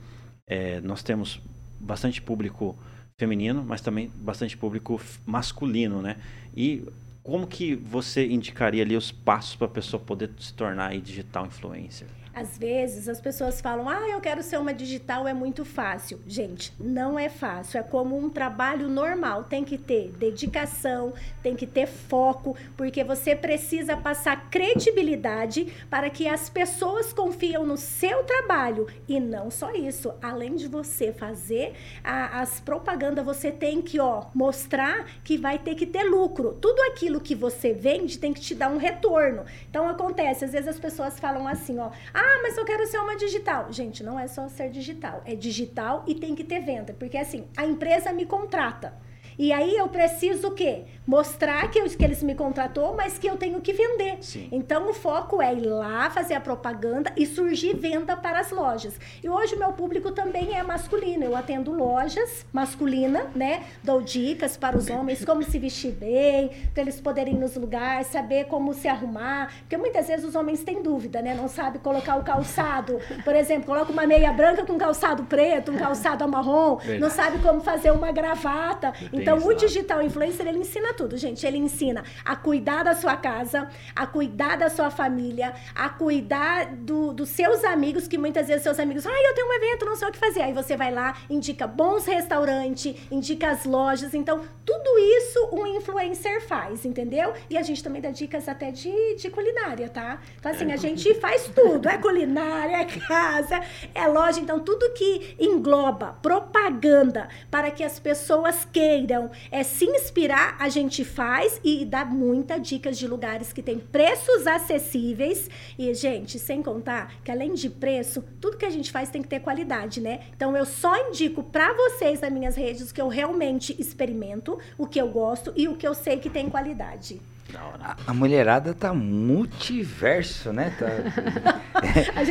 é, 0.47 0.79
nós 0.81 1.03
temos 1.03 1.41
bastante 1.79 2.21
público 2.21 2.77
feminino, 3.19 3.63
mas 3.63 3.81
também 3.81 4.11
bastante 4.15 4.55
público 4.55 5.01
masculino, 5.25 6.01
né? 6.01 6.17
E 6.55 6.83
como 7.23 7.45
que 7.45 7.75
você 7.75 8.25
indicaria 8.25 8.83
ali 8.83 8.95
os 8.95 9.11
passos 9.11 9.55
para 9.55 9.67
a 9.67 9.69
pessoa 9.69 10.01
poder 10.01 10.29
se 10.39 10.53
tornar 10.53 10.97
digital 10.97 11.45
influencer? 11.45 12.07
Às 12.37 12.55
vezes 12.55 13.09
as 13.09 13.19
pessoas 13.19 13.59
falam: 13.59 13.89
"Ah, 13.89 14.09
eu 14.09 14.21
quero 14.21 14.43
ser 14.43 14.59
uma 14.59 14.71
digital, 14.71 15.27
é 15.27 15.33
muito 15.33 15.65
fácil". 15.65 16.21
Gente, 16.27 16.71
não 16.79 17.17
é 17.17 17.29
fácil, 17.29 17.79
é 17.79 17.83
como 17.83 18.15
um 18.15 18.29
trabalho 18.29 18.87
normal, 18.87 19.45
tem 19.45 19.63
que 19.63 19.75
ter 19.75 20.11
dedicação, 20.11 21.15
tem 21.41 21.55
que 21.55 21.65
ter 21.65 21.87
foco, 21.87 22.55
porque 22.75 23.03
você 23.03 23.35
precisa 23.35 23.97
passar 23.97 24.51
credibilidade 24.51 25.73
para 25.89 26.11
que 26.11 26.27
as 26.27 26.47
pessoas 26.47 27.11
confiam 27.11 27.65
no 27.65 27.75
seu 27.75 28.23
trabalho 28.23 28.85
e 29.07 29.19
não 29.19 29.49
só 29.49 29.73
isso, 29.73 30.13
além 30.21 30.55
de 30.55 30.67
você 30.67 31.11
fazer 31.11 31.73
a, 32.03 32.39
as 32.41 32.59
propagandas, 32.59 33.25
você 33.25 33.51
tem 33.51 33.81
que, 33.81 33.99
ó, 33.99 34.25
mostrar 34.35 35.07
que 35.23 35.39
vai 35.39 35.57
ter 35.57 35.73
que 35.73 35.87
ter 35.87 36.03
lucro. 36.03 36.53
Tudo 36.61 36.79
aquilo 36.91 37.19
que 37.19 37.33
você 37.33 37.73
vende 37.73 38.19
tem 38.19 38.31
que 38.31 38.41
te 38.41 38.53
dar 38.53 38.69
um 38.69 38.77
retorno. 38.77 39.43
Então 39.67 39.89
acontece, 39.89 40.45
às 40.45 40.51
vezes 40.51 40.67
as 40.67 40.79
pessoas 40.79 41.19
falam 41.19 41.47
assim, 41.47 41.79
ó: 41.79 41.89
"Ah, 42.13 42.26
ah, 42.27 42.39
mas 42.43 42.57
eu 42.57 42.65
quero 42.65 42.85
ser 42.85 42.97
uma 42.99 43.15
digital. 43.15 43.71
Gente, 43.71 44.03
não 44.03 44.19
é 44.19 44.27
só 44.27 44.47
ser 44.49 44.69
digital. 44.69 45.21
É 45.25 45.35
digital 45.35 46.03
e 46.05 46.13
tem 46.13 46.35
que 46.35 46.43
ter 46.43 46.59
venda. 46.59 46.93
Porque 46.93 47.17
assim, 47.17 47.47
a 47.55 47.65
empresa 47.65 48.11
me 48.11 48.25
contrata. 48.25 48.93
E 49.37 49.53
aí 49.53 49.77
eu 49.77 49.87
preciso 49.87 50.47
o 50.47 50.51
quê? 50.51 50.85
Mostrar 51.05 51.69
que, 51.69 51.79
eu, 51.79 51.85
que 51.85 52.03
eles 52.03 52.23
me 52.23 52.33
contratou, 52.33 52.95
mas 52.95 53.17
que 53.17 53.27
eu 53.27 53.37
tenho 53.37 53.61
que 53.61 53.71
vender. 53.71 54.17
Sim. 54.21 54.49
Então 54.51 54.89
o 54.89 54.93
foco 54.93 55.41
é 55.41 55.53
ir 55.53 55.61
lá, 55.61 56.09
fazer 56.09 56.33
a 56.33 56.41
propaganda 56.41 57.13
e 57.15 57.25
surgir 57.25 57.75
venda 57.75 58.17
para 58.17 58.39
as 58.39 58.51
lojas. 58.51 58.99
E 59.23 59.29
hoje 59.29 59.55
o 59.55 59.59
meu 59.59 59.71
público 59.73 60.11
também 60.11 60.55
é 60.55 60.63
masculino. 60.63 61.23
Eu 61.23 61.35
atendo 61.35 61.71
lojas 61.71 62.45
masculina, 62.51 63.27
né? 63.35 63.63
Dou 63.83 64.01
dicas 64.01 64.57
para 64.57 64.77
os 64.77 64.89
homens 64.89 65.23
como 65.23 65.43
se 65.43 65.59
vestir 65.59 65.91
bem, 65.91 66.49
para 66.73 66.81
eles 66.81 66.99
poderem 66.99 67.35
ir 67.35 67.37
nos 67.37 67.55
lugares, 67.55 68.07
saber 68.07 68.45
como 68.45 68.73
se 68.73 68.87
arrumar. 68.87 69.53
Porque 69.59 69.77
muitas 69.77 70.07
vezes 70.07 70.25
os 70.25 70.35
homens 70.35 70.63
têm 70.63 70.81
dúvida, 70.81 71.21
né? 71.21 71.33
Não 71.35 71.47
sabe 71.47 71.79
colocar 71.79 72.17
o 72.17 72.23
calçado. 72.23 72.99
Por 73.23 73.35
exemplo, 73.35 73.67
coloca 73.67 73.91
uma 73.91 74.07
meia 74.07 74.33
branca 74.33 74.65
com 74.65 74.77
calçado 74.77 75.23
preto, 75.25 75.71
um 75.71 75.77
calçado 75.77 76.27
marrom, 76.27 76.79
não 76.99 77.09
sabe 77.09 77.39
como 77.39 77.61
fazer 77.61 77.91
uma 77.91 78.11
gravata. 78.11 78.93
Então, 79.27 79.45
o 79.45 79.53
digital 79.53 80.01
influencer, 80.01 80.47
ele 80.47 80.59
ensina 80.59 80.93
tudo, 80.93 81.17
gente. 81.17 81.45
Ele 81.45 81.57
ensina 81.57 82.03
a 82.23 82.35
cuidar 82.35 82.83
da 82.83 82.95
sua 82.95 83.17
casa, 83.17 83.69
a 83.93 84.07
cuidar 84.07 84.55
da 84.55 84.69
sua 84.69 84.89
família, 84.89 85.53
a 85.75 85.89
cuidar 85.89 86.73
do, 86.73 87.11
dos 87.11 87.29
seus 87.29 87.63
amigos, 87.65 88.07
que 88.07 88.17
muitas 88.17 88.47
vezes 88.47 88.63
seus 88.63 88.79
amigos, 88.79 89.05
ah, 89.05 89.11
eu 89.11 89.33
tenho 89.33 89.47
um 89.47 89.53
evento, 89.53 89.85
não 89.85 89.97
sei 89.97 90.07
o 90.07 90.11
que 90.11 90.17
fazer. 90.17 90.41
Aí 90.41 90.53
você 90.53 90.77
vai 90.77 90.93
lá, 90.93 91.17
indica 91.29 91.67
bons 91.67 92.05
restaurantes, 92.05 92.95
indica 93.11 93.49
as 93.49 93.65
lojas. 93.65 94.13
Então, 94.13 94.41
tudo 94.65 94.97
isso 94.97 95.49
um 95.51 95.67
influencer 95.67 96.41
faz, 96.47 96.85
entendeu? 96.85 97.33
E 97.49 97.57
a 97.57 97.63
gente 97.63 97.83
também 97.83 98.01
dá 98.01 98.11
dicas 98.11 98.47
até 98.47 98.71
de, 98.71 99.15
de 99.15 99.29
culinária, 99.29 99.89
tá? 99.89 100.21
Então, 100.39 100.51
assim, 100.51 100.71
a 100.71 100.77
gente 100.77 101.13
faz 101.15 101.51
tudo. 101.53 101.89
É 101.89 101.97
culinária, 101.97 102.77
é 102.77 102.85
casa, 102.85 103.61
é 103.93 104.07
loja. 104.07 104.39
Então, 104.39 104.59
tudo 104.59 104.93
que 104.93 105.35
engloba 105.37 106.17
propaganda 106.21 107.27
para 107.51 107.71
que 107.71 107.83
as 107.83 107.99
pessoas 107.99 108.65
queiram 108.71 109.16
então, 109.17 109.31
é 109.49 109.63
se 109.63 109.83
inspirar, 109.85 110.55
a 110.59 110.69
gente 110.69 111.03
faz 111.03 111.59
e 111.63 111.83
dá 111.83 112.05
muitas 112.05 112.61
dicas 112.61 112.99
de 112.99 113.07
lugares 113.07 113.51
que 113.51 113.63
tem 113.63 113.79
preços 113.79 114.45
acessíveis. 114.45 115.49
E, 115.75 115.91
gente, 115.95 116.37
sem 116.37 116.61
contar 116.61 117.15
que 117.23 117.31
além 117.31 117.55
de 117.55 117.67
preço, 117.67 118.23
tudo 118.39 118.57
que 118.57 118.65
a 118.65 118.69
gente 118.69 118.91
faz 118.91 119.09
tem 119.09 119.23
que 119.23 119.27
ter 119.27 119.39
qualidade, 119.39 119.99
né? 119.99 120.19
Então, 120.35 120.55
eu 120.55 120.65
só 120.65 120.95
indico 121.09 121.41
para 121.41 121.73
vocês 121.73 122.21
nas 122.21 122.31
minhas 122.31 122.55
redes 122.55 122.91
que 122.91 123.01
eu 123.01 123.07
realmente 123.07 123.75
experimento, 123.81 124.59
o 124.77 124.85
que 124.85 125.01
eu 125.01 125.09
gosto 125.09 125.51
e 125.55 125.67
o 125.67 125.75
que 125.75 125.87
eu 125.87 125.95
sei 125.95 126.19
que 126.19 126.29
tem 126.29 126.47
qualidade. 126.47 127.19
A, 127.55 127.95
a, 128.07 128.13
mulherada 128.13 128.73
tá 128.73 128.93
multiverso, 128.93 130.51
né? 130.51 130.75
Tá, 130.77 130.85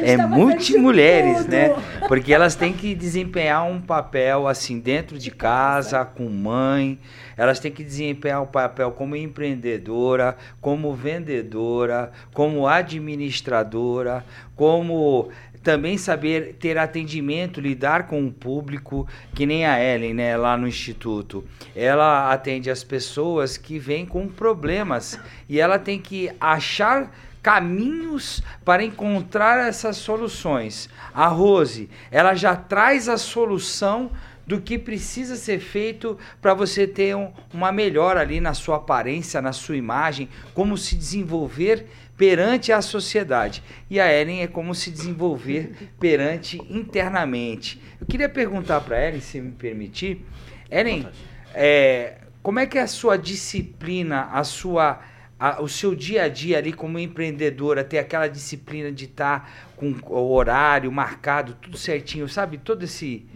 é 0.05 0.13
é 0.13 0.17
tá 0.17 0.27
multimulheres, 0.27 1.47
né? 1.47 1.75
Porque 2.07 2.35
elas 2.35 2.55
têm 2.55 2.73
que 2.73 2.95
desempenhar 2.95 3.65
um 3.65 3.81
papel 3.81 4.47
assim 4.47 4.79
dentro 4.79 5.19
de 5.19 5.31
casa, 5.31 6.05
com 6.05 6.29
mãe. 6.29 6.99
Elas 7.37 7.59
têm 7.59 7.73
que 7.73 7.83
desempenhar 7.83 8.43
um 8.43 8.47
papel 8.47 8.93
como 8.93 9.17
empreendedora, 9.17 10.37
como 10.61 10.95
vendedora, 10.95 12.13
como 12.33 12.67
administradora, 12.67 14.25
como 14.55 15.31
também 15.67 15.99
saber 15.99 16.55
ter 16.61 16.79
atendimento, 16.79 17.61
lidar 17.61 18.07
com 18.07 18.25
o 18.25 18.33
público, 18.33 19.05
que 19.35 19.45
nem 19.45 19.67
a 19.67 19.83
Ellen, 19.83 20.15
né, 20.15 20.37
lá 20.37 20.57
no 20.57 20.69
instituto. 20.69 21.45
Ela 21.75 22.33
atende 22.33 22.71
as 22.71 22.85
pessoas 22.85 23.57
que 23.57 23.77
vêm 23.77 24.07
com 24.07 24.29
problemas 24.29 25.19
e 25.49 25.59
ela 25.59 25.77
tem 25.77 25.99
que 25.99 26.31
achar 26.41 27.13
caminhos 27.43 28.41
para 28.65 28.85
encontrar 28.85 29.67
essas 29.67 29.97
soluções. 29.97 30.89
A 31.13 31.27
Rose, 31.27 31.91
ela 32.13 32.37
já 32.37 32.55
traz 32.55 33.09
a 33.09 33.19
solução 33.19 34.13
do 34.47 34.61
que 34.61 34.79
precisa 34.79 35.35
ser 35.35 35.59
feito 35.59 36.17
para 36.41 36.55
você 36.55 36.87
ter 36.87 37.17
um, 37.17 37.33
uma 37.53 37.73
melhora 37.73 38.21
ali 38.21 38.41
na 38.41 38.55
sua 38.55 38.77
aparência, 38.77 39.43
na 39.43 39.53
sua 39.53 39.77
imagem, 39.77 40.29
como 40.55 40.79
se 40.79 40.95
desenvolver 40.95 41.89
perante 42.17 42.73
a 42.73 42.81
sociedade. 42.81 43.63
E 43.91 44.01
a 44.01 44.13
Ellen 44.13 44.43
é 44.43 44.47
como 44.47 44.75
se 44.75 44.91
desenvolver 44.91 45.91
perante 46.01 46.59
internamente. 46.71 47.81
Eu 48.01 48.07
queria 48.07 48.29
perguntar 48.29 48.81
para 48.81 49.09
Ellen, 49.09 49.21
se 49.21 49.41
me 49.41 49.53
permitir, 49.53 50.25
Ellen, 50.71 51.07
é, 51.55 52.19
como 52.43 52.59
é 52.59 52.67
que 52.67 52.79
é 52.79 52.83
a 52.83 52.87
sua 52.87 53.17
disciplina, 53.17 54.29
a 54.33 54.45
sua 54.45 55.01
a, 55.39 55.63
o 55.63 55.69
seu 55.69 55.95
dia 55.95 56.25
a 56.25 56.29
dia 56.29 56.59
ali 56.59 56.73
como 56.73 56.99
empreendedora, 56.99 57.85
ter 57.85 57.99
aquela 57.99 58.27
disciplina 58.27 58.91
de 58.91 59.05
estar 59.05 59.41
tá 59.41 59.51
com 59.77 59.95
o 60.07 60.33
horário 60.33 60.91
marcado, 60.91 61.55
tudo 61.61 61.77
certinho, 61.77 62.29
sabe? 62.29 62.57
Todo 62.59 62.85
esse, 62.85 63.27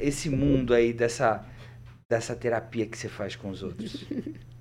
esse 0.00 0.30
mundo 0.30 0.72
aí 0.72 0.92
dessa, 0.92 1.44
dessa 2.08 2.36
terapia 2.36 2.86
que 2.86 2.96
você 2.96 3.08
faz 3.08 3.34
com 3.34 3.50
os 3.50 3.62
outros. 3.62 4.04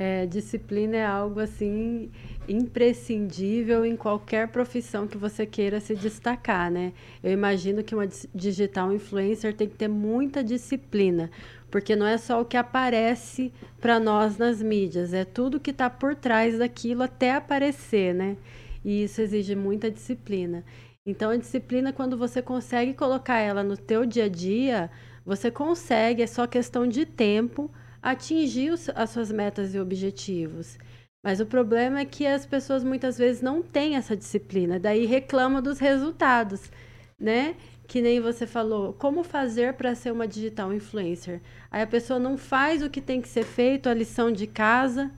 É, 0.00 0.26
disciplina 0.26 0.96
é 0.96 1.04
algo 1.04 1.40
assim 1.40 2.08
imprescindível 2.48 3.84
em 3.84 3.96
qualquer 3.96 4.46
profissão 4.46 5.08
que 5.08 5.18
você 5.18 5.44
queira 5.44 5.80
se 5.80 5.92
destacar, 5.96 6.70
né? 6.70 6.92
Eu 7.20 7.32
imagino 7.32 7.82
que 7.82 7.96
uma 7.96 8.06
digital 8.32 8.92
influencer 8.92 9.52
tem 9.56 9.68
que 9.68 9.74
ter 9.74 9.88
muita 9.88 10.44
disciplina, 10.44 11.28
porque 11.68 11.96
não 11.96 12.06
é 12.06 12.16
só 12.16 12.40
o 12.40 12.44
que 12.44 12.56
aparece 12.56 13.52
para 13.80 13.98
nós 13.98 14.38
nas 14.38 14.62
mídias, 14.62 15.12
é 15.12 15.24
tudo 15.24 15.58
que 15.58 15.72
está 15.72 15.90
por 15.90 16.14
trás 16.14 16.56
daquilo 16.60 17.02
até 17.02 17.32
aparecer, 17.32 18.14
né? 18.14 18.36
E 18.84 19.02
isso 19.02 19.20
exige 19.20 19.56
muita 19.56 19.90
disciplina. 19.90 20.64
Então, 21.04 21.32
a 21.32 21.36
disciplina, 21.36 21.92
quando 21.92 22.16
você 22.16 22.40
consegue 22.40 22.94
colocar 22.94 23.40
ela 23.40 23.64
no 23.64 23.76
teu 23.76 24.06
dia 24.06 24.26
a 24.26 24.28
dia, 24.28 24.92
você 25.26 25.50
consegue, 25.50 26.22
é 26.22 26.26
só 26.28 26.46
questão 26.46 26.86
de 26.86 27.04
tempo 27.04 27.68
atingir 28.02 28.70
os, 28.70 28.88
as 28.94 29.10
suas 29.10 29.30
metas 29.30 29.74
e 29.74 29.80
objetivos. 29.80 30.78
Mas 31.22 31.40
o 31.40 31.46
problema 31.46 32.00
é 32.00 32.04
que 32.04 32.26
as 32.26 32.46
pessoas 32.46 32.84
muitas 32.84 33.18
vezes 33.18 33.42
não 33.42 33.62
têm 33.62 33.96
essa 33.96 34.16
disciplina, 34.16 34.78
daí 34.78 35.04
reclamam 35.04 35.60
dos 35.60 35.78
resultados, 35.78 36.70
né? 37.18 37.56
Que 37.86 38.00
nem 38.00 38.20
você 38.20 38.46
falou, 38.46 38.92
como 38.92 39.24
fazer 39.24 39.74
para 39.74 39.94
ser 39.94 40.12
uma 40.12 40.28
digital 40.28 40.72
influencer? 40.72 41.40
Aí 41.70 41.82
a 41.82 41.86
pessoa 41.86 42.18
não 42.18 42.36
faz 42.36 42.82
o 42.82 42.90
que 42.90 43.00
tem 43.00 43.20
que 43.20 43.28
ser 43.28 43.44
feito, 43.44 43.88
a 43.88 43.94
lição 43.94 44.30
de 44.30 44.46
casa, 44.46 45.10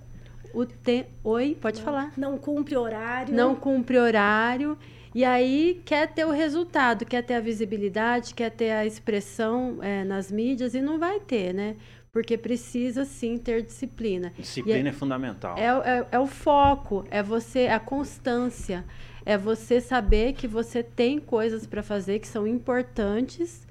o 0.55 0.65
te... 0.65 1.07
Oi, 1.23 1.57
pode 1.61 1.79
não, 1.79 1.85
falar. 1.85 2.13
Não 2.17 2.39
cumpre 2.39 2.77
horário. 2.77 3.35
Não 3.35 3.55
cumpre 3.55 3.99
horário. 3.99 4.79
E 5.15 5.25
aí 5.25 5.83
quer 5.85 6.07
ter 6.13 6.25
o 6.25 6.31
resultado, 6.31 7.05
quer 7.05 7.23
ter 7.23 7.35
a 7.35 7.41
visibilidade, 7.41 8.35
quer 8.35 8.51
ter 8.51 8.71
a 8.71 8.87
expressão 8.87 9.79
é, 9.83 10.05
nas 10.05 10.31
mídias 10.31 10.73
e 10.75 10.81
não 10.81 10.99
vai 10.99 11.19
ter, 11.19 11.53
né? 11.53 11.77
Porque 12.13 12.37
precisa 12.37 13.05
sim 13.05 13.39
ter 13.39 13.63
disciplina. 13.63 14.33
Disciplina 14.37 14.89
é, 14.89 14.91
é, 14.91 14.93
fundamental. 14.93 15.57
É, 15.57 15.67
é, 15.67 16.07
é, 16.13 16.19
o 16.19 16.27
foco, 16.27 17.05
é 17.11 17.23
você, 17.23 17.67
a 17.69 17.79
constância, 17.79 18.85
é 19.25 19.39
você 19.39 19.81
saber 19.81 20.33
que 20.33 20.49
você 20.49 20.83
tem 20.83 21.19
coisas 21.19 21.67
para 21.67 21.83
fazer 21.83 22.19
que 22.19 22.27
são 22.27 22.47
importantes 22.47 23.67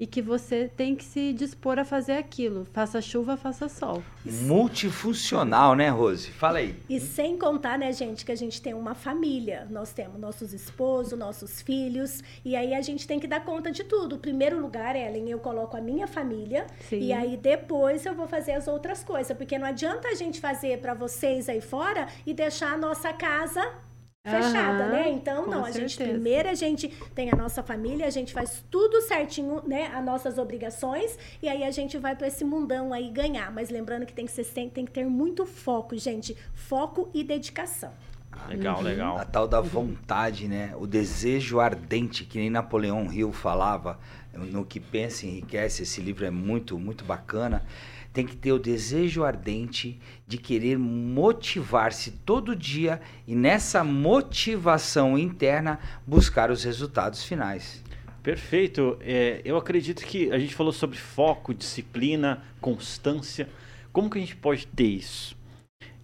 e 0.00 0.06
que 0.06 0.22
você 0.22 0.70
tem 0.76 0.94
que 0.94 1.04
se 1.04 1.32
dispor 1.32 1.76
a 1.76 1.84
fazer 1.84 2.12
aquilo. 2.12 2.64
Faça 2.72 3.00
chuva, 3.00 3.36
faça 3.36 3.68
sol. 3.68 4.00
Multifuncional, 4.24 5.74
né, 5.74 5.88
Rose? 5.88 6.30
Fala 6.30 6.58
aí. 6.58 6.76
E 6.88 7.00
sem 7.00 7.36
contar, 7.36 7.76
né, 7.76 7.92
gente, 7.92 8.24
que 8.24 8.30
a 8.30 8.36
gente 8.36 8.62
tem 8.62 8.74
uma 8.74 8.94
família. 8.94 9.66
Nós 9.68 9.92
temos 9.92 10.20
nossos 10.20 10.52
esposos, 10.52 11.18
nossos 11.18 11.60
filhos. 11.60 12.22
E 12.44 12.54
aí 12.54 12.74
a 12.74 12.80
gente 12.80 13.08
tem 13.08 13.18
que 13.18 13.26
dar 13.26 13.44
conta 13.44 13.72
de 13.72 13.82
tudo. 13.82 14.14
O 14.14 14.18
primeiro 14.20 14.60
lugar, 14.60 14.94
Ellen, 14.94 15.28
eu 15.30 15.40
coloco 15.40 15.76
a 15.76 15.80
minha 15.80 16.06
família. 16.06 16.68
Sim. 16.88 17.00
E 17.00 17.12
aí 17.12 17.36
depois 17.36 18.06
eu 18.06 18.14
vou 18.14 18.28
fazer 18.28 18.52
as 18.52 18.68
outras 18.68 19.02
coisas. 19.02 19.36
Porque 19.36 19.58
não 19.58 19.66
adianta 19.66 20.06
a 20.06 20.14
gente 20.14 20.40
fazer 20.40 20.78
para 20.78 20.94
vocês 20.94 21.48
aí 21.48 21.60
fora 21.60 22.06
e 22.24 22.32
deixar 22.32 22.74
a 22.74 22.78
nossa 22.78 23.12
casa 23.12 23.87
fechada, 24.28 24.84
uhum, 24.84 24.90
né? 24.90 25.10
Então, 25.10 25.46
não, 25.46 25.60
a 25.60 25.72
certeza. 25.72 25.88
gente 25.88 26.10
primeiro 26.10 26.48
a 26.48 26.54
gente 26.54 26.88
tem 27.14 27.30
a 27.30 27.36
nossa 27.36 27.62
família, 27.62 28.06
a 28.06 28.10
gente 28.10 28.32
faz 28.32 28.64
tudo 28.70 29.00
certinho, 29.02 29.62
né? 29.66 29.90
As 29.94 30.04
nossas 30.04 30.38
obrigações, 30.38 31.18
e 31.42 31.48
aí 31.48 31.64
a 31.64 31.70
gente 31.70 31.98
vai 31.98 32.14
para 32.14 32.26
esse 32.26 32.44
mundão 32.44 32.92
aí 32.92 33.10
ganhar. 33.10 33.52
Mas 33.52 33.70
lembrando 33.70 34.06
que 34.06 34.12
tem 34.12 34.26
que, 34.26 34.32
ser, 34.32 34.44
tem, 34.44 34.84
que 34.84 34.92
ter 34.92 35.04
muito 35.04 35.44
foco, 35.46 35.96
gente. 35.96 36.36
Foco 36.54 37.08
e 37.14 37.24
dedicação. 37.24 37.92
Legal, 38.48 38.76
uhum. 38.76 38.82
legal. 38.82 39.18
A 39.18 39.24
tal 39.24 39.48
da 39.48 39.60
vontade, 39.60 40.46
né? 40.46 40.72
O 40.76 40.86
desejo 40.86 41.58
ardente, 41.60 42.24
que 42.24 42.38
nem 42.38 42.48
Napoleão 42.48 43.12
Hill 43.12 43.32
falava, 43.32 43.98
no 44.32 44.64
que 44.64 44.78
pensa 44.78 45.26
enriquece. 45.26 45.82
Esse 45.82 46.00
livro 46.00 46.24
é 46.24 46.30
muito, 46.30 46.78
muito 46.78 47.04
bacana 47.04 47.64
tem 48.12 48.26
que 48.26 48.36
ter 48.36 48.52
o 48.52 48.58
desejo 48.58 49.24
ardente 49.24 50.00
de 50.26 50.38
querer 50.38 50.78
motivar-se 50.78 52.10
todo 52.10 52.56
dia 52.56 53.00
e 53.26 53.34
nessa 53.34 53.84
motivação 53.84 55.18
interna 55.18 55.78
buscar 56.06 56.50
os 56.50 56.64
resultados 56.64 57.24
finais. 57.24 57.82
Perfeito. 58.22 58.98
É, 59.00 59.40
eu 59.44 59.56
acredito 59.56 60.04
que 60.04 60.30
a 60.32 60.38
gente 60.38 60.54
falou 60.54 60.72
sobre 60.72 60.98
foco, 60.98 61.54
disciplina, 61.54 62.42
constância. 62.60 63.48
Como 63.92 64.10
que 64.10 64.18
a 64.18 64.20
gente 64.20 64.36
pode 64.36 64.66
ter 64.66 64.84
isso? 64.84 65.36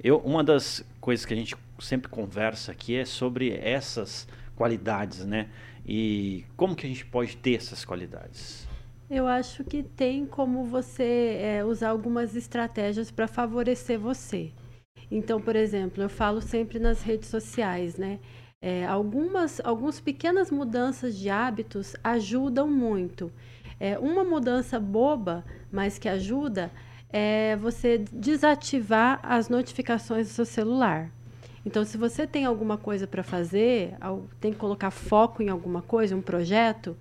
Eu, 0.02 0.18
uma 0.18 0.44
das 0.44 0.84
coisas 1.00 1.26
que 1.26 1.34
a 1.34 1.36
gente 1.36 1.56
sempre 1.78 2.08
conversa 2.08 2.72
aqui 2.72 2.96
é 2.96 3.04
sobre 3.04 3.50
essas 3.50 4.28
qualidades, 4.56 5.24
né? 5.24 5.48
E 5.86 6.44
como 6.56 6.74
que 6.74 6.86
a 6.86 6.88
gente 6.88 7.04
pode 7.04 7.36
ter 7.36 7.54
essas 7.54 7.84
qualidades? 7.84 8.66
Eu 9.08 9.26
acho 9.26 9.62
que 9.64 9.82
tem 9.82 10.24
como 10.24 10.64
você 10.64 11.38
é, 11.38 11.64
usar 11.64 11.90
algumas 11.90 12.34
estratégias 12.34 13.10
para 13.10 13.28
favorecer 13.28 13.98
você. 13.98 14.50
Então, 15.10 15.40
por 15.40 15.54
exemplo, 15.54 16.02
eu 16.02 16.08
falo 16.08 16.40
sempre 16.40 16.78
nas 16.78 17.02
redes 17.02 17.28
sociais, 17.28 17.96
né? 17.96 18.18
É, 18.62 18.86
algumas, 18.86 19.60
algumas 19.62 20.00
pequenas 20.00 20.50
mudanças 20.50 21.18
de 21.18 21.28
hábitos 21.28 21.94
ajudam 22.02 22.66
muito. 22.66 23.30
É, 23.78 23.98
uma 23.98 24.24
mudança 24.24 24.80
boba, 24.80 25.44
mas 25.70 25.98
que 25.98 26.08
ajuda, 26.08 26.72
é 27.10 27.56
você 27.56 27.98
desativar 28.10 29.20
as 29.22 29.50
notificações 29.50 30.28
do 30.28 30.32
seu 30.32 30.46
celular. 30.46 31.10
Então, 31.66 31.84
se 31.84 31.98
você 31.98 32.26
tem 32.26 32.46
alguma 32.46 32.78
coisa 32.78 33.06
para 33.06 33.22
fazer, 33.22 33.94
tem 34.40 34.52
que 34.52 34.58
colocar 34.58 34.90
foco 34.90 35.42
em 35.42 35.50
alguma 35.50 35.82
coisa, 35.82 36.16
um 36.16 36.22
projeto, 36.22 36.96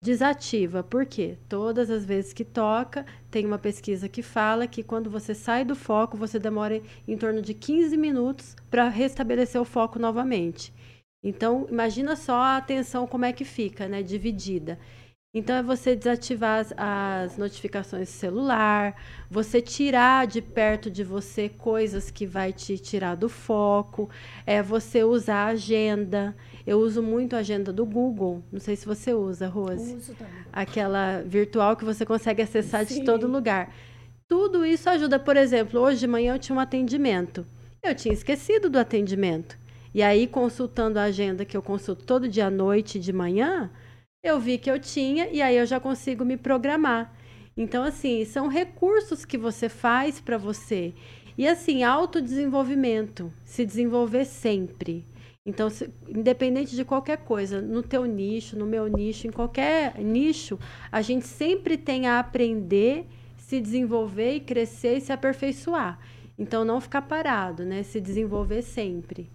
desativa, 0.00 0.82
porque 0.82 1.36
todas 1.48 1.90
as 1.90 2.04
vezes 2.04 2.32
que 2.32 2.44
toca, 2.44 3.04
tem 3.30 3.44
uma 3.44 3.58
pesquisa 3.58 4.08
que 4.08 4.22
fala 4.22 4.66
que 4.66 4.82
quando 4.82 5.10
você 5.10 5.34
sai 5.34 5.64
do 5.64 5.74
foco, 5.74 6.16
você 6.16 6.38
demora 6.38 6.80
em 7.06 7.16
torno 7.16 7.42
de 7.42 7.52
15 7.52 7.96
minutos 7.96 8.54
para 8.70 8.88
restabelecer 8.88 9.60
o 9.60 9.64
foco 9.64 9.98
novamente. 9.98 10.72
Então, 11.22 11.66
imagina 11.68 12.14
só 12.14 12.34
a 12.34 12.56
atenção 12.56 13.06
como 13.06 13.24
é 13.24 13.32
que 13.32 13.44
fica, 13.44 13.88
né, 13.88 14.02
dividida. 14.02 14.78
Então, 15.34 15.56
é 15.56 15.62
você 15.62 15.94
desativar 15.94 16.60
as, 16.60 16.72
as, 16.76 17.36
notificações 17.36 18.08
celular, 18.08 18.96
você 19.30 19.60
tirar 19.60 20.26
de 20.26 20.40
perto 20.40 20.90
de 20.90 21.04
você 21.04 21.50
coisas 21.50 22.10
que 22.10 22.24
vai 22.24 22.50
te 22.50 22.78
tirar 22.78 23.14
do 23.14 23.28
foco, 23.28 24.08
é 24.46 24.62
você 24.62 25.04
usar 25.04 25.48
a 25.48 25.48
agenda. 25.48 26.34
Eu 26.68 26.80
uso 26.80 27.02
muito 27.02 27.34
a 27.34 27.38
agenda 27.38 27.72
do 27.72 27.86
Google. 27.86 28.44
Não 28.52 28.60
sei 28.60 28.76
se 28.76 28.84
você 28.84 29.14
usa, 29.14 29.48
Rose. 29.48 29.94
Uso 29.94 30.12
também. 30.12 30.34
Aquela 30.52 31.22
virtual 31.22 31.74
que 31.74 31.82
você 31.82 32.04
consegue 32.04 32.42
acessar 32.42 32.84
Sim. 32.84 33.00
de 33.00 33.06
todo 33.06 33.26
lugar. 33.26 33.74
Tudo 34.28 34.66
isso 34.66 34.90
ajuda. 34.90 35.18
Por 35.18 35.34
exemplo, 35.38 35.80
hoje 35.80 36.00
de 36.00 36.06
manhã 36.06 36.34
eu 36.34 36.38
tinha 36.38 36.54
um 36.54 36.60
atendimento. 36.60 37.46
Eu 37.82 37.94
tinha 37.94 38.12
esquecido 38.12 38.68
do 38.68 38.78
atendimento. 38.78 39.56
E 39.94 40.02
aí, 40.02 40.26
consultando 40.26 40.98
a 40.98 41.04
agenda 41.04 41.42
que 41.42 41.56
eu 41.56 41.62
consulto 41.62 42.04
todo 42.04 42.28
dia 42.28 42.48
à 42.48 42.50
noite 42.50 42.98
e 42.98 43.00
de 43.00 43.14
manhã, 43.14 43.70
eu 44.22 44.38
vi 44.38 44.58
que 44.58 44.70
eu 44.70 44.78
tinha 44.78 45.26
e 45.30 45.40
aí 45.40 45.56
eu 45.56 45.64
já 45.64 45.80
consigo 45.80 46.22
me 46.22 46.36
programar. 46.36 47.14
Então, 47.56 47.82
assim, 47.82 48.26
são 48.26 48.46
recursos 48.46 49.24
que 49.24 49.38
você 49.38 49.70
faz 49.70 50.20
para 50.20 50.36
você. 50.36 50.92
E, 51.38 51.48
assim, 51.48 51.82
autodesenvolvimento, 51.82 53.32
se 53.42 53.64
desenvolver 53.64 54.26
sempre. 54.26 55.06
Então, 55.48 55.70
se, 55.70 55.90
independente 56.06 56.76
de 56.76 56.84
qualquer 56.84 57.16
coisa, 57.16 57.62
no 57.62 57.82
teu 57.82 58.04
nicho, 58.04 58.54
no 58.54 58.66
meu 58.66 58.86
nicho, 58.86 59.26
em 59.26 59.30
qualquer 59.30 59.98
nicho, 59.98 60.58
a 60.92 61.00
gente 61.00 61.26
sempre 61.26 61.78
tem 61.78 62.06
a 62.06 62.18
aprender, 62.18 63.06
se 63.38 63.58
desenvolver 63.58 64.34
e 64.34 64.40
crescer 64.40 64.98
e 64.98 65.00
se 65.00 65.10
aperfeiçoar. 65.10 65.98
Então, 66.38 66.66
não 66.66 66.82
ficar 66.82 67.00
parado, 67.00 67.64
né? 67.64 67.82
Se 67.82 67.98
desenvolver 67.98 68.60
sempre. 68.60 69.30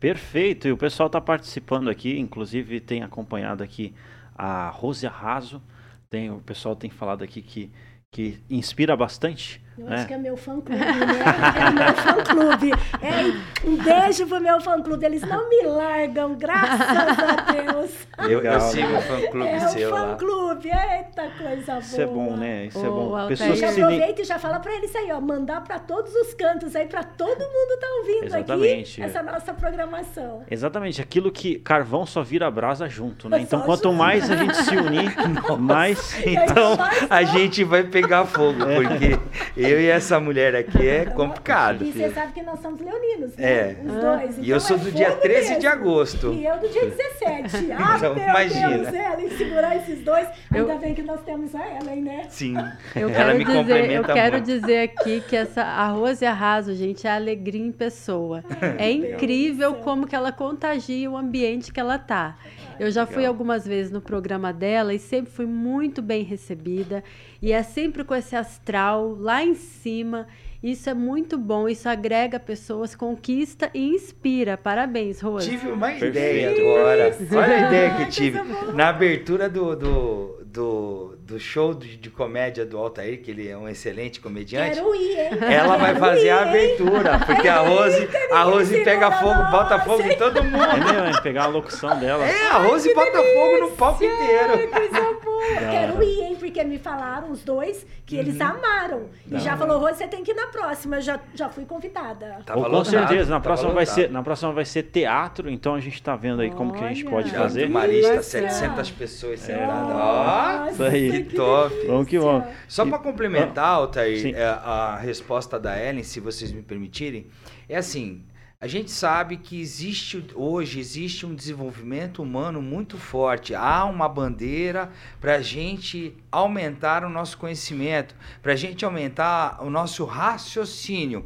Perfeito. 0.00 0.66
E 0.66 0.72
o 0.72 0.76
pessoal 0.76 1.06
está 1.06 1.20
participando 1.20 1.88
aqui, 1.88 2.18
inclusive 2.18 2.80
tem 2.80 3.04
acompanhado 3.04 3.62
aqui 3.62 3.94
a 4.34 4.68
Rose 4.68 5.06
Arraso. 5.06 5.62
Tem, 6.10 6.28
o 6.28 6.40
pessoal 6.40 6.74
tem 6.74 6.90
falado 6.90 7.22
aqui 7.22 7.40
que, 7.40 7.70
que 8.10 8.40
inspira 8.50 8.96
bastante 8.96 9.61
eu 9.78 9.88
é. 9.88 9.94
acho 9.94 10.06
que 10.06 10.12
é 10.12 10.18
meu 10.18 10.36
fã-clube, 10.36 10.82
né? 10.82 11.22
É 11.56 11.70
meu 11.70 11.94
fã-clube. 11.94 12.70
É, 13.00 13.66
um 13.66 13.76
beijo 13.76 14.26
pro 14.26 14.40
meu 14.40 14.60
fã-clube. 14.60 15.04
Eles 15.06 15.22
não 15.22 15.48
me 15.48 15.62
largam, 15.62 16.34
graças 16.34 17.18
a 17.18 17.52
Deus. 17.52 17.90
Eu, 18.18 18.42
eu 18.42 18.60
sigo 18.60 18.96
o 18.96 19.00
fã-clube 19.00 19.48
é 19.48 19.60
seu. 19.60 19.82
É 19.82 19.86
o 19.86 19.96
fã-clube. 19.96 20.68
Eita, 20.68 21.30
coisa 21.38 21.72
boa. 21.72 21.78
Isso 21.80 22.00
é 22.00 22.06
bom, 22.06 22.36
né? 22.36 22.66
Isso 22.66 22.78
oh, 22.80 22.86
é 22.86 22.90
bom. 22.90 23.28
Pessoas 23.28 23.58
que 23.58 23.64
aproveita 23.64 24.22
e 24.22 24.24
já 24.24 24.38
fala 24.38 24.60
pra 24.60 24.74
eles 24.74 24.94
aí, 24.94 25.10
ó. 25.10 25.20
Mandar 25.20 25.62
pra 25.62 25.78
todos 25.78 26.14
os 26.14 26.34
cantos 26.34 26.76
aí, 26.76 26.86
pra 26.86 27.02
todo 27.02 27.38
mundo 27.38 27.78
tá 27.80 27.86
ouvindo 28.00 28.26
Exatamente. 28.26 29.02
aqui 29.02 29.10
essa 29.10 29.22
nossa 29.22 29.54
programação. 29.54 30.42
Exatamente. 30.50 31.00
Aquilo 31.00 31.32
que 31.32 31.58
carvão 31.58 32.04
só 32.04 32.22
vira 32.22 32.50
brasa 32.50 32.88
junto, 32.88 33.28
né? 33.28 33.40
Então, 33.40 33.62
quanto 33.62 33.84
junto. 33.84 33.96
mais 33.96 34.30
a 34.30 34.36
gente 34.36 34.56
se 34.56 34.76
unir, 34.76 35.14
mais... 35.58 36.12
Então, 36.26 36.76
a 37.08 37.22
gente 37.24 37.64
vai 37.64 37.84
pegar 37.84 38.26
fogo, 38.26 38.62
é. 38.64 38.74
porque 38.74 39.18
Eu 39.64 39.80
e 39.80 39.86
essa 39.88 40.18
mulher 40.20 40.54
aqui 40.54 40.86
é 40.88 41.04
complicado. 41.10 41.84
E 41.84 41.92
você 41.92 42.10
sabe 42.10 42.32
que 42.32 42.42
nós 42.42 42.60
somos 42.60 42.80
leoninos, 42.80 43.36
né? 43.36 43.44
É. 43.44 43.76
Os 43.84 43.92
dois. 43.92 44.38
E 44.38 44.50
eu 44.50 44.56
Então 44.56 44.60
sou 44.60 44.76
é 44.76 44.80
do 44.80 44.90
dia 44.92 45.10
fogo 45.10 45.22
13 45.22 45.48
de 45.48 45.54
mesmo. 45.54 45.68
agosto. 45.70 46.32
E 46.34 46.44
eu 46.46 46.58
do 46.58 46.68
dia 46.68 46.82
17. 46.86 47.72
Ah, 47.72 47.94
Então, 47.96 48.14
meu 48.14 48.24
imagina. 48.24 48.78
Deus, 48.78 48.88
Ellen, 48.94 49.30
segurar 49.36 49.76
esses 49.76 50.04
dois. 50.04 50.26
Eu- 50.54 50.68
Ainda 50.68 50.80
bem 50.80 50.94
que 50.94 51.02
nós 51.02 51.20
temos 51.22 51.54
a 51.54 51.60
Ellen, 51.78 52.02
né? 52.02 52.26
Sim. 52.28 52.54
Eu 52.94 53.08
Ela 53.10 53.34
quero, 53.34 53.38
me 53.38 53.44
dizer, 53.44 53.90
eu 53.90 54.04
quero 54.04 54.32
muito. 54.36 54.46
dizer 54.46 54.78
aqui 54.82 55.20
que 55.22 55.36
essa 55.36 55.62
arroz 55.62 56.20
e 56.22 56.26
arraso, 56.26 56.74
gente, 56.74 57.06
é 57.06 57.10
alegria 57.10 57.64
em 57.64 57.72
pessoa. 57.72 58.44
É 58.78 58.90
incrível 58.90 59.74
como 59.74 60.06
que 60.06 60.14
ela 60.14 60.32
contagia 60.32 61.10
o 61.10 61.16
ambiente 61.16 61.72
que 61.72 61.80
ela 61.80 61.98
tá. 61.98 62.36
Eu 62.80 62.90
já 62.90 63.06
fui 63.06 63.24
algumas 63.24 63.66
vezes 63.66 63.92
no 63.92 64.00
programa 64.00 64.52
dela 64.52 64.92
e 64.94 64.98
sempre 64.98 65.30
fui 65.30 65.46
muito 65.46 66.02
bem 66.02 66.22
recebida. 66.24 67.04
E 67.40 67.52
é 67.52 67.62
sempre 67.62 68.02
com 68.04 68.14
esse 68.14 68.34
astral 68.36 69.16
lá 69.18 69.42
em 69.42 69.51
cima. 69.54 70.26
Isso 70.62 70.88
é 70.88 70.94
muito 70.94 71.36
bom, 71.36 71.68
isso 71.68 71.88
agrega 71.88 72.38
pessoas, 72.38 72.94
conquista 72.94 73.68
e 73.74 73.88
inspira. 73.88 74.56
Parabéns, 74.56 75.20
Rose. 75.20 75.50
Tive 75.50 75.68
uma 75.68 75.88
Perfeito. 75.88 76.16
ideia 76.16 76.50
agora. 76.50 77.16
Olha 77.32 77.56
a 77.56 77.68
ideia 77.68 77.94
que 77.96 78.06
tive. 78.12 78.40
Na 78.72 78.90
abertura 78.90 79.48
do, 79.48 79.74
do, 79.74 80.44
do, 80.44 81.16
do 81.32 81.40
show 81.40 81.72
de, 81.72 81.96
de 81.96 82.10
comédia 82.10 82.64
do 82.66 82.76
Altair, 82.76 83.22
que 83.22 83.30
ele 83.30 83.48
é 83.48 83.56
um 83.56 83.66
excelente 83.68 84.20
comediante. 84.20 84.76
Quero 84.76 84.94
ir, 84.94 85.18
hein? 85.18 85.30
Ela 85.50 85.76
vai 85.78 85.94
fazer 85.96 86.26
ir, 86.26 86.30
a 86.30 86.42
abertura, 86.42 87.18
porque 87.24 87.48
a 87.48 87.58
Rose, 87.60 88.08
a 88.30 88.42
Rose 88.42 88.84
pega 88.84 89.10
fogo, 89.12 89.50
bota 89.50 89.78
fogo 89.80 90.02
em 90.02 90.16
todo 90.16 90.38
É 90.40 90.42
mundo. 90.42 90.58
mesmo, 90.92 91.06
hein? 91.06 91.14
Pegar 91.22 91.44
a 91.44 91.46
locução 91.46 91.98
dela. 91.98 92.24
É, 92.26 92.48
a 92.48 92.58
Rose 92.58 92.92
bota 92.94 93.18
fogo 93.22 93.58
no 93.60 93.70
palco 93.72 94.04
inteiro. 94.04 94.52
Ai, 94.52 94.66
coisa 94.66 95.18
boa. 95.24 95.42
Quero 95.70 96.02
ir, 96.02 96.20
hein? 96.22 96.36
Porque 96.38 96.62
me 96.64 96.78
falaram 96.78 97.30
os 97.30 97.42
dois 97.42 97.86
que 98.04 98.16
eles 98.16 98.38
Uhum. 98.38 98.46
amaram. 98.46 99.02
E 99.30 99.38
já 99.38 99.56
falou, 99.56 99.78
Rose, 99.78 99.96
você 99.98 100.06
tem 100.08 100.22
que 100.22 100.32
ir 100.32 100.34
na 100.34 100.48
próxima. 100.48 100.96
Eu 100.96 101.00
já, 101.02 101.20
já 101.34 101.48
fui 101.48 101.64
convidada. 101.64 102.40
Tava 102.44 102.58
Ou, 102.58 102.64
com 102.66 102.70
lotado, 102.72 102.90
certeza, 102.90 103.30
na 103.30 103.36
tava 103.36 103.42
próxima, 103.44 103.72
vai 103.72 103.86
ser, 103.86 104.10
na 104.10 104.22
próxima 104.22 104.52
vai 104.52 104.64
ser 104.64 104.82
teatro, 104.84 105.48
então 105.50 105.74
a 105.74 105.80
gente 105.80 106.02
tá 106.02 106.14
vendo 106.14 106.42
aí 106.42 106.50
como 106.50 106.72
que 106.74 106.84
a 106.84 106.88
gente 106.88 107.02
Olha. 107.06 107.10
pode 107.10 107.30
fazer. 107.30 107.68
Marista, 107.70 108.12
Vai 108.14 108.22
ser. 108.22 108.50
700 108.50 108.90
pessoas 108.90 109.48
É. 109.48 109.54
sentadas. 109.54 109.96
Ó, 109.96 110.68
Isso 110.70 110.82
aí. 110.84 111.21
Que 111.24 111.34
top. 111.36 111.74
Vamos 111.86 112.08
que 112.08 112.18
vamos. 112.18 112.46
Só 112.68 112.84
para 112.84 112.98
complementar, 112.98 113.66
Altair, 113.66 114.20
Sim. 114.20 114.32
é, 114.34 114.44
a 114.44 114.96
resposta 114.96 115.58
da 115.58 115.78
Ellen, 115.80 116.02
se 116.02 116.20
vocês 116.20 116.52
me 116.52 116.62
permitirem, 116.62 117.26
é 117.68 117.76
assim. 117.76 118.22
A 118.62 118.68
gente 118.68 118.92
sabe 118.92 119.38
que 119.38 119.60
existe 119.60 120.24
hoje 120.36 120.78
existe 120.78 121.26
um 121.26 121.34
desenvolvimento 121.34 122.22
humano 122.22 122.62
muito 122.62 122.96
forte. 122.96 123.56
Há 123.56 123.84
uma 123.86 124.08
bandeira 124.08 124.88
para 125.20 125.34
a 125.34 125.42
gente 125.42 126.16
aumentar 126.30 127.02
o 127.02 127.10
nosso 127.10 127.36
conhecimento, 127.38 128.14
para 128.40 128.52
a 128.52 128.56
gente 128.56 128.84
aumentar 128.84 129.60
o 129.64 129.68
nosso 129.68 130.04
raciocínio. 130.04 131.24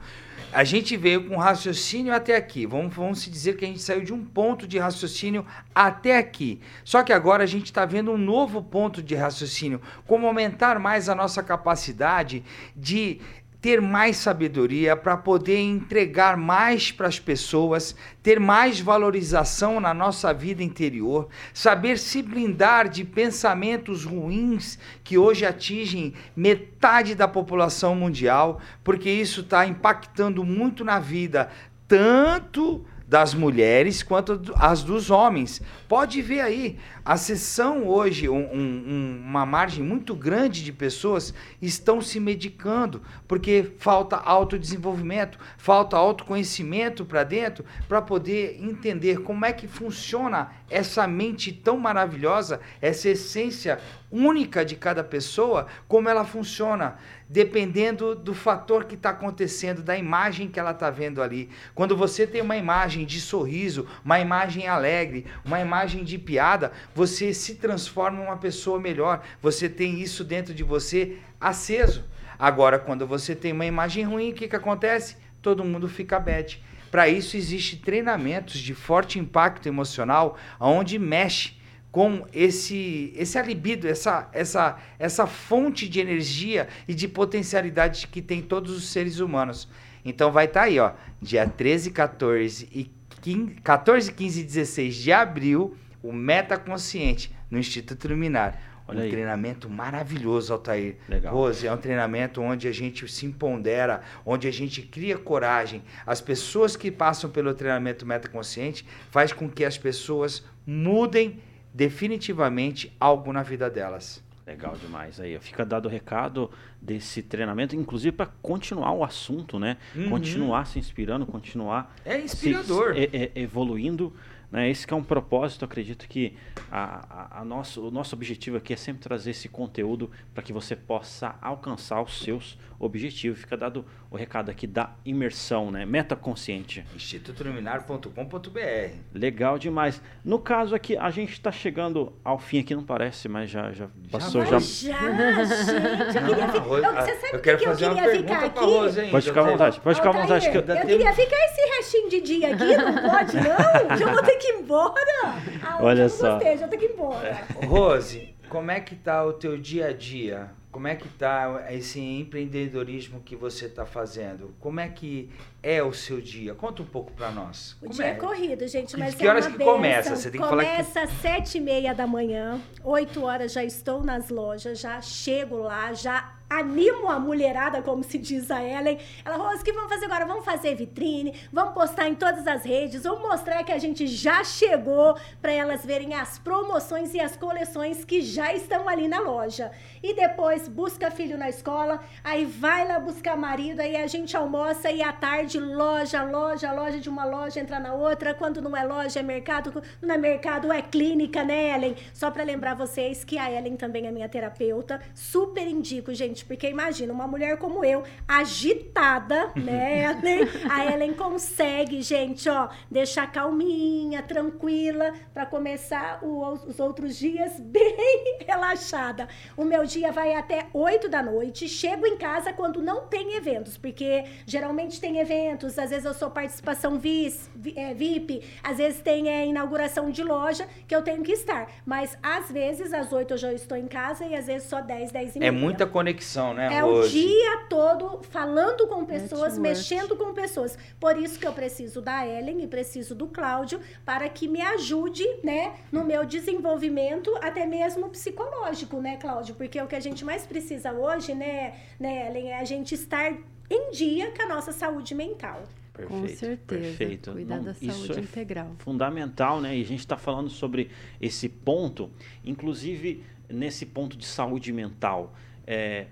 A 0.51 0.65
gente 0.65 0.97
veio 0.97 1.29
com 1.29 1.37
raciocínio 1.37 2.15
até 2.15 2.37
aqui. 2.37 2.65
Vamos, 2.65 2.95
vamos 2.95 3.19
se 3.19 3.29
dizer 3.29 3.59
que 3.59 3.67
a 3.67 3.69
gente 3.69 3.83
saiu 3.83 4.03
de 4.03 4.15
um 4.15 4.25
ponto 4.25 4.67
de 4.67 4.79
raciocínio 4.79 5.45
até 5.75 6.17
aqui. 6.17 6.63
Só 6.85 7.03
que 7.03 7.13
agora 7.13 7.45
a 7.45 7.47
gente 7.47 7.67
está 7.67 7.85
vendo 7.85 8.13
um 8.13 8.17
novo 8.17 8.63
ponto 8.63 9.03
de 9.03 9.15
raciocínio. 9.15 9.83
Como 10.07 10.27
aumentar 10.27 10.79
mais 10.79 11.07
a 11.11 11.15
nossa 11.15 11.43
capacidade 11.43 12.43
de 12.75 13.21
ter 13.67 13.81
mais 13.81 14.19
sabedoria 14.19 14.95
para 14.95 15.17
poder 15.17 15.59
entregar 15.59 16.37
mais 16.37 16.93
para 16.93 17.09
as 17.09 17.19
pessoas, 17.19 17.97
ter 18.23 18.39
mais 18.39 18.79
valorização 18.79 19.81
na 19.81 19.93
nossa 19.93 20.33
vida 20.33 20.63
interior, 20.63 21.27
saber 21.53 21.99
se 21.99 22.23
blindar 22.23 22.89
de 22.89 23.03
pensamentos 23.03 24.05
ruins 24.05 24.79
que 25.03 25.19
hoje 25.19 25.45
atingem 25.45 26.15
metade 26.37 27.17
da 27.17 27.27
população 27.27 27.97
mundial, 27.97 28.61
porque 28.85 29.11
isso 29.11 29.41
está 29.41 29.67
impactando 29.67 30.45
muito 30.45 30.85
na 30.85 31.01
vida 31.01 31.51
tanto 31.89 32.85
das 33.09 33.35
mulheres 33.35 34.03
quanto 34.03 34.41
as 34.57 34.83
dos 34.83 35.11
homens. 35.11 35.63
Pode 35.89 36.21
ver 36.21 36.41
aí, 36.41 36.77
a 37.05 37.17
sessão 37.17 37.87
hoje, 37.87 38.29
um- 38.29 38.53
um- 38.53 39.23
uma 39.25 39.47
margem 39.47 39.85
muito 39.85 40.13
grande 40.15 40.65
de 40.65 40.73
pessoas 40.73 41.33
estão 41.63 42.01
se 42.01 42.19
medicando 42.19 43.01
porque 43.29 43.73
falta 43.79 44.17
autodesenvolvimento, 44.17 45.39
falta 45.57 45.97
autoconhecimento 45.97 47.05
para 47.05 47.23
dentro 47.23 47.65
para 47.89 48.03
poder 48.03 48.59
entender 48.61 49.21
como 49.21 49.45
é 49.45 49.53
que 49.53 49.69
funciona 49.69 50.51
essa 50.69 51.07
mente 51.07 51.53
tão 51.53 51.79
maravilhosa, 51.79 52.61
essa 52.83 53.09
essência 53.09 53.79
única 54.11 54.65
de 54.65 54.75
cada 54.75 55.05
pessoa, 55.05 55.67
como 55.87 56.09
ela 56.09 56.25
funciona, 56.25 56.97
dependendo 57.29 58.15
do 58.15 58.33
fator 58.35 58.85
que 58.85 58.95
está 58.95 59.11
acontecendo, 59.11 59.83
da 59.83 59.97
imagem 59.97 60.49
que 60.49 60.61
ela 60.61 60.71
está 60.71 60.91
vendo 60.91 61.21
ali. 61.21 61.51
Quando 61.75 61.97
você 61.97 62.27
tem 62.27 62.41
uma 62.41 62.57
imagem 62.57 63.05
de 63.05 63.21
sorriso, 63.21 63.87
uma 64.05 64.21
imagem 64.21 64.69
alegre, 64.69 65.27
uma 65.45 65.61
imagem 65.61 66.05
de 66.05 66.19
piada, 66.19 66.73
você 66.95 67.35
se 67.35 67.57
transforma 67.57 68.21
em 68.21 68.27
uma 68.27 68.37
pessoa 68.37 68.79
melhor. 68.79 69.23
Você 69.43 69.69
tem 69.69 70.01
isso 70.01 70.23
dentro 70.23 70.55
de 70.55 70.63
você 70.63 71.19
aceso. 71.41 72.05
Agora, 72.39 72.79
quando 72.79 73.07
você 73.07 73.35
tem 73.35 73.53
uma 73.53 73.67
imagem 73.67 74.05
ruim, 74.05 74.31
o 74.31 74.35
que, 74.35 74.49
que 74.49 74.57
acontece? 74.57 75.17
Todo 75.43 75.65
mundo 75.65 75.89
fica 75.89 76.21
bad. 76.21 76.63
Para 76.91 77.09
isso 77.09 77.37
existe 77.37 77.77
treinamentos 77.77 78.59
de 78.59 78.73
forte 78.73 79.19
impacto 79.19 79.67
emocional, 79.67 80.39
onde 80.61 80.99
mexe 80.99 81.56
com 81.97 82.27
esse 82.31 83.11
esse 83.17 83.43
libido, 83.43 83.89
essa 83.89 84.29
essa 84.31 84.79
essa 84.99 85.27
fonte 85.27 85.89
de 85.89 85.99
energia 85.99 86.69
e 86.87 86.93
de 86.93 87.09
potencialidade 87.09 88.07
que 88.09 88.21
tem 88.21 88.43
todos 88.43 88.77
os 88.77 88.89
seres 88.89 89.19
humanos. 89.19 89.67
Então 90.05 90.31
vai 90.31 90.45
estar 90.45 90.65
aí, 90.65 90.79
ó, 90.79 90.93
dia 91.23 91.49
13, 91.49 91.91
14 91.93 92.69
e 92.71 92.91
15, 93.23 93.47
14, 93.63 94.13
15 94.13 94.41
e 94.41 94.45
16 94.45 94.95
de 94.95 95.11
abril, 95.11 95.75
o 96.03 96.13
Metaconsciente 96.13 97.35
no 97.51 97.59
Instituto 97.59 98.09
Luminar. 98.09 98.61
Olha 98.87 99.01
um 99.01 99.03
aí. 99.05 99.11
treinamento 99.11 99.71
maravilhoso, 99.71 100.53
Altair. 100.53 100.97
Legal. 101.09 101.33
Rose, 101.33 101.67
é 101.67 101.73
um 101.73 101.79
treinamento 101.79 102.43
onde 102.43 102.69
a 102.69 102.73
gente 102.73 103.09
se 103.09 103.25
empodera, 103.25 104.03
onde 104.23 104.47
a 104.47 104.53
gente 104.53 104.83
cria 104.83 105.17
coragem. 105.17 105.83
As 106.07 106.21
pessoas 106.21 106.77
que 106.77 106.91
passam 106.91 107.31
pelo 107.31 107.55
treinamento 107.55 108.05
metaconsciente 108.05 108.87
faz 109.11 109.33
com 109.33 109.49
que 109.49 109.65
as 109.65 109.79
pessoas 109.79 110.45
mudem 110.67 111.41
definitivamente 111.77 112.93
algo 112.99 113.33
na 113.33 113.43
vida 113.43 113.69
delas. 113.69 114.25
Legal 114.47 114.77
demais 114.81 115.19
aí. 115.19 115.37
Fica 115.41 115.65
dado 115.67 115.87
o 115.87 115.89
recado 115.89 116.49
desse 116.81 117.21
treinamento, 117.21 117.75
inclusive 117.75 118.13
para 118.17 118.27
continuar 118.41 118.93
o 118.93 119.03
assunto, 119.03 119.59
né? 119.59 119.77
Uhum. 119.95 120.09
Continuar 120.09 120.67
se 120.67 120.79
inspirando, 120.79 121.27
continuar 121.27 121.95
É 122.05 122.19
se- 122.19 122.25
inspirador. 122.27 122.95
se- 122.95 123.01
e- 123.13 123.33
e- 123.35 123.43
evoluindo. 123.43 124.13
Né? 124.51 124.71
Esse 124.71 124.87
que 124.87 124.95
é 124.95 124.97
um 124.97 125.03
propósito, 125.03 125.65
acredito 125.65 126.09
que 126.09 126.37
a, 126.71 127.29
a- 127.37 127.41
a 127.41 127.45
nosso, 127.45 127.89
o 127.89 127.91
nosso 127.91 128.15
objetivo 128.15 128.57
aqui 128.57 128.73
é 128.73 128.77
sempre 128.77 129.03
trazer 129.03 129.31
esse 129.33 129.49
conteúdo 129.49 130.11
para 130.33 130.43
que 130.43 130.53
você 130.53 130.77
possa 130.77 131.35
alcançar 131.43 132.01
os 132.03 132.21
seus 132.21 132.57
objetivos. 132.79 133.41
Fica 133.41 133.57
dado 133.57 133.85
o 134.11 134.17
recado 134.17 134.51
aqui 134.51 134.67
da 134.67 134.91
imersão, 135.05 135.71
né? 135.71 135.85
Metaconsciente. 135.85 136.85
institutoluminar.com.br. 136.95 138.95
Legal 139.15 139.59
demais. 139.59 140.01
No 140.25 140.39
caso 140.39 140.75
aqui, 140.75 140.97
a 140.97 141.11
gente 141.11 141.33
está 141.33 141.51
chegando 141.51 142.13
ao 142.25 142.39
fim 142.39 142.61
aqui, 142.61 142.75
não 142.75 142.85
parece, 142.85 143.29
mas 143.29 143.51
já, 143.51 143.73
já 143.73 143.89
passou. 144.11 144.45
Já, 144.45 144.53
Mas 144.53 144.81
já, 144.81 145.45
gente, 145.45 146.17
eu 146.17 146.25
queria 146.27 146.49
ficar. 146.49 146.59
Rose, 146.67 146.85
Eu- 146.85 146.95
Você 146.95 147.15
sabe 147.17 147.33
eu 147.33 147.39
o 147.39 147.43
quero 147.43 147.59
que, 147.59 147.65
eu 147.65 147.69
fazer 147.69 147.87
uma 147.87 147.95
queria 148.03 148.17
ficar 148.19 148.45
aqui? 148.45 148.61
Rose. 148.61 149.03
Pode 149.11 149.27
ficar 149.27 149.41
à 149.41 149.45
vontade, 149.45 149.81
pode 149.81 149.97
ficar 149.97 150.09
à 150.11 150.13
vontade. 150.13 150.51
que- 150.51 150.57
Eu, 150.57 150.61
Ainda 150.61 150.87
queria 150.87 151.13
ficar 151.13 151.37
esse 151.47 151.61
restinho 151.77 152.09
de 152.11 152.21
dia 152.21 152.55
aqui, 152.55 152.77
não 152.77 153.11
pode, 153.11 153.37
não? 153.37 153.97
Já 153.97 154.13
vou 154.13 154.23
ter 154.23 154.36
que 154.39 154.49
ir 154.49 154.61
embora. 154.61 154.97
Ah, 155.63 155.79
Olha 155.83 156.03
eu 156.03 156.09
só. 156.09 156.25
Não 156.27 156.33
gostei, 156.35 156.57
já 156.59 156.69
tenho 156.69 156.81
que 156.83 156.89
ir 156.89 156.93
embora. 156.93 157.41
Rose, 157.67 158.35
como 158.49 158.71
é 158.71 158.81
que 158.81 158.95
tá 158.95 159.25
o 159.25 159.33
teu 159.33 159.57
dia 159.59 159.89
a 159.89 159.93
dia? 159.93 160.51
Como 160.71 160.87
é 160.87 160.95
que 160.95 161.09
tá 161.09 161.65
esse 161.71 161.99
empreendedorismo 161.99 163.21
que 163.21 163.35
você 163.35 163.65
está 163.65 163.87
fazendo? 163.87 164.55
Como 164.61 164.79
é 164.79 164.89
que 164.89 165.31
é 165.63 165.83
o 165.83 165.93
seu 165.93 166.21
dia? 166.21 166.55
Conta 166.55 166.83
um 166.83 166.87
pouco 166.87 167.11
para 167.13 167.31
nós. 167.31 167.73
O 167.81 167.87
Como 167.87 167.93
dia 167.95 168.07
é? 168.09 168.15
corrido, 168.15 168.69
gente, 168.69 168.95
Que- 168.95 169.01
mas 169.01 169.15
que 169.15 169.27
é 169.27 169.31
horas 169.31 169.47
uma 169.47 169.53
que 169.53 169.59
bênção. 169.59 169.73
começa? 169.75 170.17
Você 170.17 170.31
tem 170.31 170.41
que 170.41 170.47
falar 170.47 170.65
que- 170.65 170.71
Começa 170.71 171.01
às 171.01 171.11
sete 171.13 171.57
e 171.57 171.61
meia 171.63 171.95
da 171.95 172.07
manhã, 172.07 172.61
oito 172.85 173.25
horas 173.25 173.53
já 173.53 173.65
estou 173.65 174.05
nas 174.05 174.29
lojas, 174.29 174.79
já 174.79 175.01
chego 175.01 175.57
lá, 175.57 175.95
já 175.95 176.36
animo 176.49 177.09
a 177.09 177.19
mulherada, 177.19 177.83
como 177.83 178.03
se 178.03 178.19
diz 178.19 178.51
a 178.51 178.63
Ellen. 178.63 178.99
Ela, 179.25 179.37
Rose, 179.37 179.61
o 179.61 179.65
que 179.65 179.73
vamos 179.73 179.93
fazer 179.93 180.07
agora? 180.07 180.27
Vamos 180.27 180.45
fazer 180.45 180.75
vitrine, 180.75 181.35
vamos 181.53 181.75
postar 181.75 182.09
em 182.09 182.15
todas 182.15 182.47
as 182.47 182.65
redes, 182.65 183.03
vamos 183.03 183.23
mostrar 183.23 183.63
que 183.65 183.73
a 183.73 183.79
gente 183.79 184.07
já 184.07 184.43
chegou 184.45 185.17
para 185.41 185.53
elas 185.53 185.85
verem 185.85 186.15
as 186.15 186.39
promoções 186.39 187.15
e 187.15 187.21
as 187.21 187.37
coleções 187.37 188.05
que 188.05 188.21
já 188.21 188.53
estão 188.55 188.89
ali 188.89 189.09
na 189.09 189.21
loja. 189.21 189.71
E 190.03 190.15
depois 190.15 190.69
busca 190.69 191.11
filho 191.11 191.37
na 191.37 191.49
escola, 191.49 192.01
aí 192.23 192.45
vai 192.45 192.87
lá 192.87 192.99
buscar 192.99 193.37
marido, 193.37 193.81
aí 193.81 193.97
a 193.97 194.07
gente 194.07 194.37
almoça 194.37 194.91
e 194.91 195.03
à 195.03 195.13
tarde 195.13 195.59
loja, 195.59 196.23
loja, 196.23 196.73
loja 196.73 196.99
de 196.99 197.09
uma 197.09 197.25
loja 197.25 197.61
entra 197.61 197.79
na 197.81 197.95
outra, 197.95 198.35
quando 198.35 198.61
não 198.61 198.77
é 198.77 198.85
loja 198.85 199.21
é 199.21 199.23
mercado, 199.23 199.83
não 200.01 200.15
é 200.15 200.19
mercado 200.19 200.73
é 200.73 200.83
clínica, 200.83 201.43
né, 201.43 201.75
Ellen? 201.75 201.97
Só 202.13 202.31
para 202.31 202.45
lembrar 202.45 202.75
vocês 202.75 203.25
que 203.25 203.39
a 203.39 203.51
Ellen 203.51 203.77
também 203.77 204.07
é 204.07 204.11
minha 204.11 204.29
terapeuta, 204.29 205.01
super 205.15 205.67
indico, 205.67 206.15
gente, 206.15 206.36
porque 206.45 206.69
imagina 206.69 207.13
uma 207.13 207.27
mulher 207.27 207.57
como 207.59 207.85
eu, 207.85 208.03
agitada, 208.27 209.53
né, 209.57 210.05
Ellen? 210.05 210.49
A 210.71 210.93
Ellen 210.93 211.15
consegue, 211.15 212.03
gente, 212.03 212.49
ó, 212.49 212.69
deixar 212.91 213.31
calminha, 213.31 214.23
tranquila 214.23 215.13
para 215.33 215.47
começar 215.47 216.19
o, 216.23 216.47
os 216.67 216.79
outros 216.81 217.17
dias 217.17 217.59
bem 217.61 218.39
relaxada. 218.47 219.29
O 219.57 219.65
meu 219.65 219.85
dia 219.85 220.13
vai 220.13 220.35
até 220.35 220.67
8 220.73 221.09
da 221.09 221.23
noite. 221.23 221.69
Chego 221.69 222.07
em 222.07 222.17
casa 222.17 222.53
quando 222.53 222.83
não 222.83 223.07
tem 223.07 223.35
eventos, 223.35 223.77
porque 223.77 224.25
geralmente 224.47 225.01
tem 225.01 225.19
eventos, 225.19 225.79
às 225.79 225.91
vezes 225.91 226.05
eu 226.05 226.15
sou 226.15 226.31
participação 226.31 226.99
vis, 226.99 227.51
é, 227.75 227.95
VIP, 227.95 228.43
às 228.63 228.79
vezes 228.79 229.01
tem 229.01 229.29
é, 229.29 229.47
inauguração 229.47 230.11
de 230.11 230.23
loja 230.23 230.67
que 230.87 230.95
eu 230.95 231.03
tenho 231.03 231.23
que 231.23 231.33
estar. 231.33 231.69
Mas 231.85 232.17
às 232.23 232.51
vezes, 232.51 232.93
às 232.93 233.13
8 233.13 233.35
eu 233.35 233.39
já 233.39 233.53
estou 233.53 233.77
em 233.77 233.87
casa 233.87 234.25
e 234.25 234.35
às 234.35 234.47
vezes 234.47 234.69
só 234.69 234.81
10, 234.81 235.13
10 235.13 235.37
e 235.37 235.39
meia. 235.39 235.49
É 235.49 235.51
muita 235.53 235.87
conexão, 235.87 236.26
né? 236.55 236.69
É 236.75 236.85
hoje. 236.85 237.19
o 237.19 237.23
dia 237.23 237.57
todo 237.69 238.23
falando 238.23 238.87
com 238.89 239.05
pessoas, 239.05 239.57
Network. 239.57 239.61
mexendo 239.61 240.17
com 240.17 240.33
pessoas. 240.33 240.79
Por 240.99 241.17
isso 241.17 241.39
que 241.39 241.47
eu 241.47 241.53
preciso 241.53 242.01
da 242.01 242.27
Ellen 242.27 242.63
e 242.63 242.67
preciso 242.67 243.15
do 243.15 243.27
Cláudio 243.27 243.81
para 244.05 244.29
que 244.29 244.49
me 244.49 244.61
ajude, 244.61 245.25
né, 245.43 245.75
no 245.91 246.05
meu 246.05 246.25
desenvolvimento, 246.25 247.35
até 247.41 247.65
mesmo 247.67 248.09
psicológico, 248.09 249.01
né, 249.01 249.17
Cláudio? 249.17 249.55
Porque 249.55 249.81
o 249.81 249.87
que 249.87 249.97
a 249.97 250.01
gente 250.01 250.25
mais 250.25 250.47
precisa 250.47 250.93
hoje, 250.93 251.35
né, 251.35 251.75
né, 251.99 252.29
Ellen, 252.29 252.51
é 252.51 252.59
a 252.59 252.65
gente 252.65 252.95
estar 252.95 253.33
em 253.71 253.91
dia 253.91 254.33
com 254.33 254.43
a 254.43 254.47
nossa 254.47 254.73
saúde 254.73 255.15
mental. 255.15 255.63
Perfeito, 255.93 256.21
com 256.21 256.29
certeza. 256.29 256.59
Perfeito. 256.67 257.33
Cuidar 257.33 257.57
Não, 257.57 257.65
da 257.65 257.75
saúde 257.75 258.13
é 258.13 258.21
integral. 258.21 258.77
Fundamental, 258.79 259.61
né? 259.63 259.77
E 259.77 259.81
a 259.81 259.85
gente 259.85 260.01
está 260.01 260.17
falando 260.17 260.51
sobre 260.51 260.91
esse 261.21 261.49
ponto, 261.49 262.11
inclusive 262.45 263.25
nesse 263.49 263.87
ponto 263.87 264.17
de 264.17 264.27
saúde 264.27 264.73
mental. 264.73 265.35
É, 265.67 266.07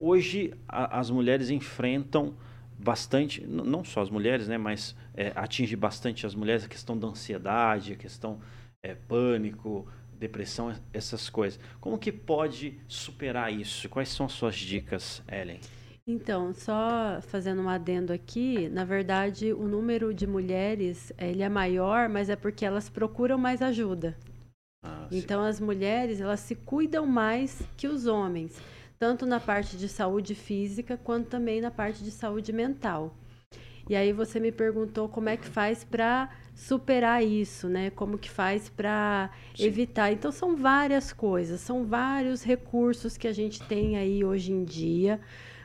hoje 0.00 0.52
a, 0.68 0.98
as 0.98 1.10
mulheres 1.10 1.50
enfrentam 1.50 2.34
bastante, 2.78 3.46
não 3.46 3.84
só 3.84 4.00
as 4.00 4.10
mulheres, 4.10 4.48
né? 4.48 4.58
Mas 4.58 4.96
é, 5.14 5.32
atinge 5.34 5.76
bastante 5.76 6.26
as 6.26 6.34
mulheres 6.34 6.64
a 6.64 6.68
questão 6.68 6.98
da 6.98 7.08
ansiedade, 7.08 7.92
a 7.92 7.96
questão 7.96 8.40
é, 8.82 8.94
pânico, 8.94 9.86
depressão, 10.18 10.74
essas 10.92 11.28
coisas. 11.28 11.60
Como 11.80 11.98
que 11.98 12.12
pode 12.12 12.78
superar 12.88 13.52
isso? 13.52 13.88
Quais 13.88 14.08
são 14.08 14.26
as 14.26 14.32
suas 14.32 14.56
dicas, 14.56 15.22
Ellen? 15.30 15.60
Então, 16.06 16.52
só 16.52 17.20
fazendo 17.22 17.62
um 17.62 17.68
adendo 17.68 18.12
aqui, 18.12 18.68
na 18.70 18.84
verdade, 18.84 19.52
o 19.52 19.68
número 19.68 20.12
de 20.12 20.26
mulheres 20.26 21.12
ele 21.18 21.42
é 21.42 21.48
maior, 21.48 22.08
mas 22.08 22.28
é 22.28 22.36
porque 22.36 22.64
elas 22.64 22.88
procuram 22.88 23.38
mais 23.38 23.62
ajuda. 23.62 24.16
Ah, 24.82 25.06
então, 25.12 25.42
as 25.42 25.60
mulheres 25.60 26.20
elas 26.20 26.40
se 26.40 26.54
cuidam 26.54 27.06
mais 27.06 27.62
que 27.76 27.86
os 27.86 28.06
homens, 28.06 28.60
tanto 29.00 29.24
na 29.24 29.40
parte 29.40 29.78
de 29.78 29.88
saúde 29.88 30.34
física 30.34 30.94
quanto 31.02 31.28
também 31.28 31.58
na 31.58 31.70
parte 31.70 32.04
de 32.04 32.10
saúde 32.10 32.52
mental. 32.52 33.16
E 33.88 33.96
aí 33.96 34.12
você 34.12 34.38
me 34.38 34.52
perguntou 34.52 35.08
como 35.08 35.30
é 35.30 35.38
que 35.38 35.46
faz 35.46 35.82
para 35.82 36.28
superar 36.54 37.24
isso, 37.24 37.66
né? 37.66 37.88
Como 37.88 38.18
que 38.18 38.28
faz 38.28 38.68
para 38.68 39.30
evitar? 39.58 40.12
Então 40.12 40.30
são 40.30 40.54
várias 40.54 41.14
coisas, 41.14 41.62
são 41.62 41.86
vários 41.86 42.42
recursos 42.42 43.16
que 43.16 43.26
a 43.26 43.32
gente 43.32 43.62
tem 43.62 43.96
aí 43.96 44.22
hoje 44.22 44.52
em 44.52 44.64
dia 44.64 45.18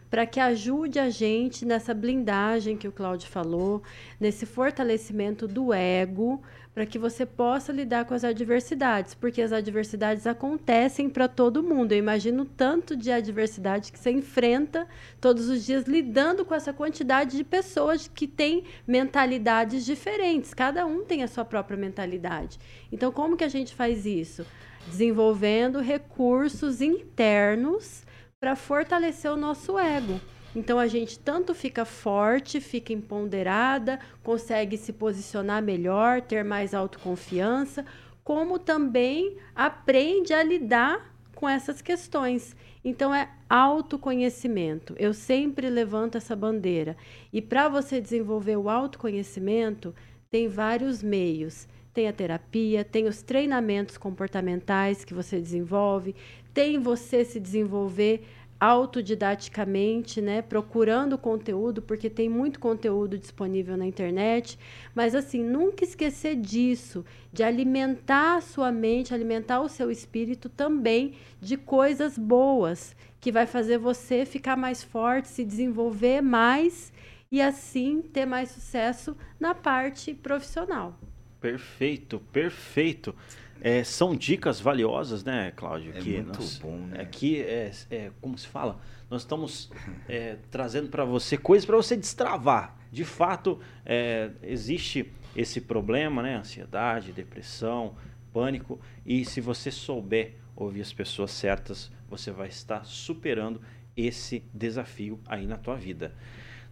para 0.10 0.26
que 0.26 0.39
ajude 0.39 0.98
a 0.98 1.10
gente 1.10 1.65
nessa 1.65 1.93
blindagem 1.93 2.78
que 2.78 2.88
o 2.88 2.91
Cláudio 2.91 3.28
falou, 3.28 3.84
nesse 4.17 4.45
fortalecimento 4.45 5.45
do 5.45 5.74
ego, 5.74 6.41
para 6.76 6.86
que 6.86 7.00
você 7.00 7.26
possa 7.26 7.72
lidar 7.72 8.04
com 8.04 8.14
as 8.14 8.26
adversidades, 8.26 9.14
porque 9.14 9.42
as 9.42 9.54
adversidades 9.54 10.28
acontecem 10.28 11.10
para 11.10 11.26
todo 11.26 11.64
mundo. 11.64 11.94
Eu 11.94 11.98
imagino 11.98 12.44
tanto 12.44 12.98
de 12.98 13.10
adversidade 13.10 13.94
que 13.94 13.98
você 13.98 14.12
enfrenta 14.12 14.86
todos 15.22 15.48
os 15.48 15.66
dias 15.66 15.86
lidando 15.86 16.44
com 16.44 16.54
essa 16.54 16.74
quantidade 16.74 17.38
de 17.38 17.46
pessoas 17.46 18.12
que 18.14 18.28
têm 18.28 18.66
mentalidades 18.86 19.86
diferentes. 19.86 20.54
Cada 20.54 20.86
um 20.86 21.06
tem 21.06 21.24
a 21.24 21.30
sua 21.30 21.46
própria 21.46 21.78
mentalidade. 21.78 22.60
Então, 22.92 23.10
como 23.10 23.38
que 23.38 23.46
a 23.46 23.50
gente 23.50 23.74
faz 23.74 24.06
isso? 24.06 24.46
Desenvolvendo 24.86 25.80
recursos 25.80 26.82
internos 26.82 28.04
para 28.38 28.54
fortalecer 28.54 29.32
o 29.32 29.38
nosso 29.38 29.80
ego. 29.80 30.20
Então 30.56 30.80
a 30.80 30.88
gente 30.88 31.20
tanto 31.20 31.54
fica 31.54 31.84
forte, 31.84 32.62
fica 32.62 32.94
empoderada, 32.94 34.00
consegue 34.24 34.78
se 34.78 34.94
posicionar 34.94 35.62
melhor, 35.62 36.22
ter 36.22 36.46
mais 36.46 36.74
autoconfiança, 36.74 37.86
como 38.24 38.58
também 38.58 39.38
aprende 39.54 40.34
a 40.34 40.41
lidar 40.41 41.13
com 41.36 41.48
essas 41.48 41.82
questões. 41.82 42.56
Então 42.84 43.13
é 43.13 43.30
autoconhecimento. 43.50 44.96
Eu 44.98 45.13
sempre 45.13 45.70
levanto 45.70 46.18
essa 46.18 46.36
bandeira. 46.36 46.96
E 47.34 47.41
para 47.41 47.68
você 47.68 48.00
desenvolver 48.00 48.56
o 48.56 48.70
autoconhecimento, 48.70 49.94
tem 50.30 50.48
vários 50.48 51.04
meios. 51.04 51.68
Tem 51.94 52.08
a 52.08 52.13
terapia, 52.13 52.84
tem 52.84 53.08
os 53.08 53.22
treinamentos 53.22 53.98
comportamentais 53.98 55.06
que 55.06 55.13
você 55.13 55.39
desenvolve, 55.39 56.13
tem 56.54 56.78
você 56.78 57.24
se 57.24 57.39
desenvolver 57.39 58.28
autodidaticamente, 58.60 60.22
né, 60.22 60.41
procurando 60.41 61.18
conteúdo, 61.18 61.82
porque 61.82 62.10
tem 62.10 62.30
muito 62.30 62.60
conteúdo 62.60 63.18
disponível 63.18 63.76
na 63.76 63.86
internet, 63.86 64.58
mas 64.94 65.13
assim, 65.13 65.44
nunca 65.44 65.84
esquecer 65.84 66.36
disso, 66.36 67.06
de 67.34 67.44
alimentar 67.44 68.38
a 68.38 68.41
sua 68.41 68.72
mente, 68.72 69.13
alimentar 69.13 69.60
o 69.60 69.70
seu 69.70 69.91
espírito 69.91 70.48
também 70.48 71.15
de 71.41 71.58
coisas 71.58 72.18
boas, 72.18 72.96
que 73.20 73.32
vai 73.32 73.46
fazer 73.46 73.78
você 73.78 74.26
ficar 74.26 74.56
mais 74.56 74.84
forte, 74.84 75.28
se 75.28 75.44
desenvolver 75.44 76.22
mais 76.22 76.94
e 77.32 77.41
assim 77.41 78.02
ter 78.02 78.26
mais 78.26 78.50
sucesso 78.52 79.18
na 79.39 79.54
parte 79.54 80.13
profissional. 80.13 80.98
Perfeito, 81.41 82.20
perfeito. 82.32 83.13
É, 83.62 83.84
são 83.84 84.15
dicas 84.15 84.60
valiosas, 84.60 85.24
né, 85.24 85.52
Cláudio? 85.56 85.91
É 85.96 86.00
que 86.00 86.13
muito 86.15 86.39
nós, 86.39 86.58
bom, 86.58 86.78
né? 86.78 87.02
Aqui 87.02 87.41
é, 87.41 87.72
é, 87.89 88.12
como 88.22 88.38
se 88.38 88.48
fala, 88.48 88.80
nós 89.10 89.22
estamos 89.22 89.72
é, 90.08 90.38
trazendo 90.52 90.89
para 90.89 91.06
você 91.06 91.38
coisas 91.38 91.65
para 91.65 91.76
você 91.76 91.96
destravar. 91.96 92.78
De 92.91 93.04
fato, 93.04 93.60
é, 93.86 94.32
existe 94.44 95.12
esse 95.36 95.62
problema, 95.62 96.22
né? 96.22 96.38
Ansiedade, 96.38 97.12
depressão, 97.12 97.96
pânico. 98.32 98.80
E 99.06 99.26
se 99.26 99.41
você 99.41 99.72
souber 99.72 100.36
ouvir 100.56 100.82
as 100.82 100.94
pessoas 100.94 101.32
certas, 101.32 101.91
você 102.10 102.32
vai 102.32 102.48
estar 102.48 102.86
superando 102.86 103.62
esse 103.96 104.44
desafio 104.54 105.20
aí 105.26 105.46
na 105.46 105.58
tua 105.58 105.76
vida. 105.76 106.13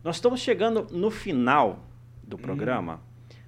Nós 0.03 0.17
estamos 0.17 0.41
chegando 0.41 0.87
no 0.91 1.09
final 1.09 1.85
do 2.21 2.35
hum. 2.35 2.39
programa, 2.39 2.95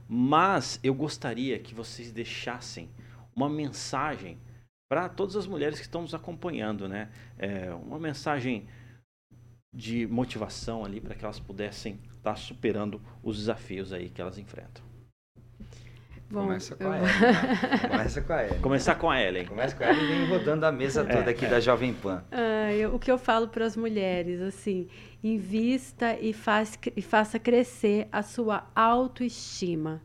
hum. 0.10 0.32
mas 0.32 0.80
eu 0.84 0.94
gostaria 0.94 1.60
que 1.60 1.74
vocês 1.74 2.12
deixassem 2.12 2.90
uma 3.36 3.50
mensagem 3.50 4.40
para 4.90 5.10
todas 5.10 5.36
as 5.36 5.48
mulheres 5.48 5.78
que 5.78 5.86
estão 5.86 6.02
nos 6.02 6.14
acompanhando, 6.14 6.88
né? 6.88 7.10
É, 7.38 7.74
uma 7.74 8.00
mensagem 8.00 8.68
de 9.74 10.08
motivação 10.08 10.86
ali 10.86 11.02
para 11.02 11.16
que 11.16 11.26
elas 11.26 11.40
pudessem 11.40 12.00
estar 12.18 12.32
tá 12.32 12.36
superando 12.36 13.02
os 13.22 13.38
desafios 13.38 13.92
aí 13.92 14.10
que 14.10 14.22
elas 14.22 14.38
enfrentam. 14.38 14.86
Bom, 16.30 16.44
Começa 16.44 16.76
com 16.76 16.84
eu... 16.84 16.92
a 16.92 16.98
Ellen. 16.98 17.08
Né? 17.08 17.78
Começa 17.90 18.22
com 18.22 18.34
a 18.34 18.44
Ellen. 18.44 18.62
Começar 18.62 18.96
com 18.96 19.10
a 19.10 19.22
Ellen. 19.22 19.46
Começa 19.46 19.76
com 19.76 19.84
a 19.84 19.90
Ellen 19.90 20.04
e 20.04 20.08
vem 20.08 20.30
rodando 20.30 20.66
a 20.66 20.72
mesa 20.72 21.02
é, 21.02 21.06
toda 21.06 21.30
é, 21.30 21.34
aqui 21.34 21.46
é. 21.46 21.50
da 21.50 21.60
Jovem 21.60 21.94
Pan. 21.94 22.24
Ah, 22.32 22.74
eu, 22.74 22.96
o 22.96 23.00
que 23.00 23.12
eu 23.12 23.18
falo 23.18 23.48
para 23.48 23.66
as 23.66 23.76
mulheres, 23.76 24.42
assim, 24.42 24.88
invista 25.24 26.18
e, 26.20 26.34
faz, 26.34 26.80
e 26.96 27.02
faça 27.02 27.38
crescer 27.38 28.08
a 28.12 28.24
sua 28.24 28.68
autoestima. 28.76 30.02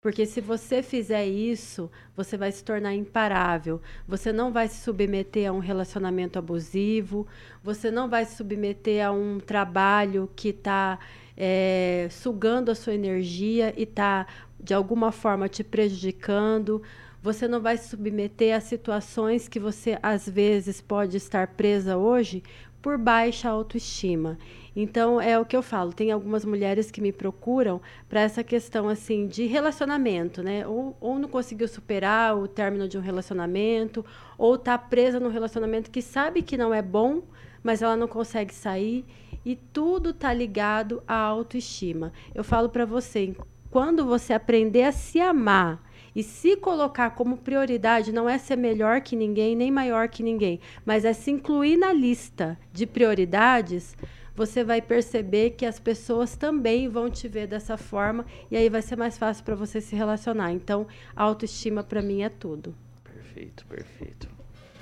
Porque 0.00 0.24
se 0.26 0.40
você 0.40 0.80
fizer 0.80 1.26
isso, 1.26 1.90
você 2.16 2.36
vai 2.36 2.52
se 2.52 2.62
tornar 2.62 2.94
imparável. 2.94 3.80
Você 4.06 4.32
não 4.32 4.52
vai 4.52 4.68
se 4.68 4.80
submeter 4.80 5.50
a 5.50 5.52
um 5.52 5.58
relacionamento 5.58 6.38
abusivo, 6.38 7.26
você 7.64 7.90
não 7.90 8.08
vai 8.08 8.24
se 8.24 8.36
submeter 8.36 9.04
a 9.04 9.10
um 9.10 9.40
trabalho 9.40 10.30
que 10.36 10.50
está 10.50 11.00
é, 11.36 12.06
sugando 12.10 12.70
a 12.70 12.76
sua 12.76 12.94
energia 12.94 13.74
e 13.76 13.82
está, 13.82 14.26
de 14.60 14.72
alguma 14.72 15.10
forma, 15.10 15.48
te 15.48 15.64
prejudicando. 15.64 16.80
você 17.20 17.48
não 17.48 17.60
vai 17.60 17.76
se 17.76 17.88
submeter 17.88 18.56
a 18.56 18.60
situações 18.60 19.48
que 19.48 19.58
você 19.58 19.98
às 20.00 20.28
vezes 20.28 20.80
pode 20.80 21.16
estar 21.16 21.48
presa 21.48 21.96
hoje 21.96 22.44
por 22.80 22.96
baixa 22.96 23.48
autoestima. 23.48 24.38
Então 24.80 25.20
é 25.20 25.36
o 25.36 25.44
que 25.44 25.56
eu 25.56 25.62
falo. 25.62 25.92
Tem 25.92 26.12
algumas 26.12 26.44
mulheres 26.44 26.88
que 26.88 27.00
me 27.00 27.10
procuram 27.10 27.80
para 28.08 28.20
essa 28.20 28.44
questão 28.44 28.88
assim 28.88 29.26
de 29.26 29.44
relacionamento, 29.44 30.40
né? 30.40 30.64
Ou, 30.68 30.96
ou 31.00 31.18
não 31.18 31.28
conseguiu 31.28 31.66
superar 31.66 32.38
o 32.38 32.46
término 32.46 32.86
de 32.86 32.96
um 32.96 33.00
relacionamento, 33.00 34.06
ou 34.38 34.54
está 34.54 34.78
presa 34.78 35.18
num 35.18 35.30
relacionamento 35.30 35.90
que 35.90 36.00
sabe 36.00 36.42
que 36.42 36.56
não 36.56 36.72
é 36.72 36.80
bom, 36.80 37.22
mas 37.60 37.82
ela 37.82 37.96
não 37.96 38.06
consegue 38.06 38.54
sair. 38.54 39.04
E 39.44 39.56
tudo 39.56 40.10
está 40.10 40.32
ligado 40.32 41.02
à 41.08 41.16
autoestima. 41.16 42.12
Eu 42.32 42.44
falo 42.44 42.68
para 42.68 42.84
você, 42.84 43.34
quando 43.72 44.06
você 44.06 44.32
aprender 44.32 44.84
a 44.84 44.92
se 44.92 45.20
amar 45.20 45.82
e 46.14 46.22
se 46.22 46.56
colocar 46.56 47.10
como 47.10 47.36
prioridade 47.38 48.12
não 48.12 48.28
é 48.28 48.38
ser 48.38 48.56
melhor 48.56 49.00
que 49.00 49.16
ninguém, 49.16 49.56
nem 49.56 49.72
maior 49.72 50.08
que 50.08 50.22
ninguém, 50.22 50.60
mas 50.86 51.04
é 51.04 51.12
se 51.12 51.32
incluir 51.32 51.76
na 51.76 51.92
lista 51.92 52.56
de 52.72 52.86
prioridades, 52.86 53.96
você 54.38 54.62
vai 54.62 54.80
perceber 54.80 55.50
que 55.50 55.66
as 55.66 55.80
pessoas 55.80 56.36
também 56.36 56.88
vão 56.88 57.10
te 57.10 57.26
ver 57.26 57.48
dessa 57.48 57.76
forma 57.76 58.24
e 58.48 58.56
aí 58.56 58.68
vai 58.68 58.80
ser 58.80 58.94
mais 58.94 59.18
fácil 59.18 59.44
para 59.44 59.56
você 59.56 59.80
se 59.80 59.96
relacionar. 59.96 60.52
Então, 60.52 60.86
autoestima 61.16 61.82
para 61.82 62.00
mim 62.00 62.22
é 62.22 62.28
tudo. 62.28 62.72
Perfeito, 63.02 63.66
perfeito. 63.66 64.37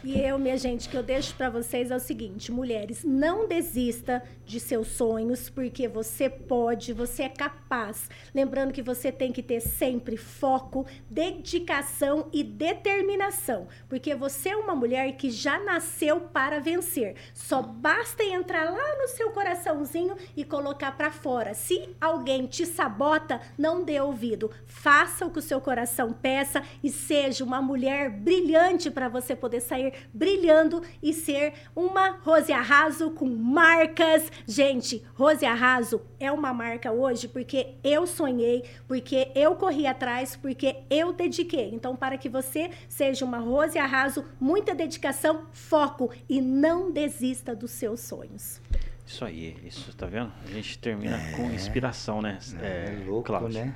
E 0.06 0.20
eu, 0.20 0.38
minha 0.38 0.56
gente, 0.56 0.88
que 0.88 0.96
eu 0.96 1.02
deixo 1.02 1.34
para 1.34 1.50
vocês 1.50 1.90
é 1.90 1.96
o 1.96 1.98
seguinte, 1.98 2.52
mulheres, 2.52 3.02
não 3.02 3.48
desista 3.48 4.22
de 4.44 4.60
seus 4.60 4.86
sonhos, 4.86 5.50
porque 5.50 5.88
você 5.88 6.30
pode, 6.30 6.92
você 6.92 7.24
é 7.24 7.28
capaz. 7.28 8.08
Lembrando 8.32 8.72
que 8.72 8.82
você 8.82 9.10
tem 9.10 9.32
que 9.32 9.42
ter 9.42 9.58
sempre 9.58 10.16
foco, 10.16 10.86
dedicação 11.10 12.28
e 12.32 12.44
determinação, 12.44 13.66
porque 13.88 14.14
você 14.14 14.50
é 14.50 14.56
uma 14.56 14.76
mulher 14.76 15.10
que 15.16 15.28
já 15.28 15.58
nasceu 15.58 16.20
para 16.20 16.60
vencer. 16.60 17.16
Só 17.34 17.60
basta 17.60 18.22
entrar 18.22 18.70
lá 18.70 18.98
no 19.02 19.08
seu 19.08 19.32
coraçãozinho 19.32 20.14
e 20.36 20.44
colocar 20.44 20.92
para 20.92 21.10
fora. 21.10 21.52
Se 21.52 21.88
alguém 22.00 22.46
te 22.46 22.64
sabota, 22.64 23.40
não 23.58 23.82
dê 23.82 24.00
ouvido. 24.00 24.52
Faça 24.66 25.26
o 25.26 25.32
que 25.32 25.40
o 25.40 25.42
seu 25.42 25.60
coração 25.60 26.12
peça 26.12 26.62
e 26.80 26.90
seja 26.90 27.42
uma 27.42 27.60
mulher 27.60 28.08
brilhante 28.08 28.88
para 28.88 29.08
você 29.08 29.34
poder 29.34 29.60
sair 29.60 29.95
brilhando 30.12 30.82
e 31.02 31.12
ser 31.12 31.54
uma 31.74 32.18
Rose 32.22 32.52
Arraso 32.52 33.10
com 33.10 33.26
marcas. 33.26 34.30
Gente, 34.46 35.02
Rose 35.14 35.44
Arraso 35.44 36.02
é 36.18 36.30
uma 36.30 36.52
marca 36.52 36.92
hoje 36.92 37.28
porque 37.28 37.74
eu 37.82 38.06
sonhei, 38.06 38.64
porque 38.86 39.30
eu 39.34 39.54
corri 39.56 39.86
atrás, 39.86 40.36
porque 40.36 40.76
eu 40.90 41.12
dediquei. 41.12 41.70
Então, 41.72 41.96
para 41.96 42.18
que 42.18 42.28
você 42.28 42.70
seja 42.88 43.24
uma 43.24 43.38
Rose 43.38 43.78
Arraso, 43.78 44.24
muita 44.40 44.74
dedicação, 44.74 45.46
foco 45.52 46.10
e 46.28 46.40
não 46.40 46.90
desista 46.90 47.54
dos 47.54 47.70
seus 47.70 48.00
sonhos. 48.00 48.60
Isso 49.06 49.24
aí, 49.24 49.56
isso, 49.64 49.94
tá 49.96 50.06
vendo? 50.06 50.32
A 50.44 50.50
gente 50.50 50.78
termina 50.78 51.16
é, 51.16 51.32
com 51.32 51.44
inspiração, 51.52 52.20
né? 52.20 52.38
É, 52.60 53.00
é 53.00 53.04
louco, 53.06 53.28
Cláudio. 53.28 53.64
né? 53.64 53.74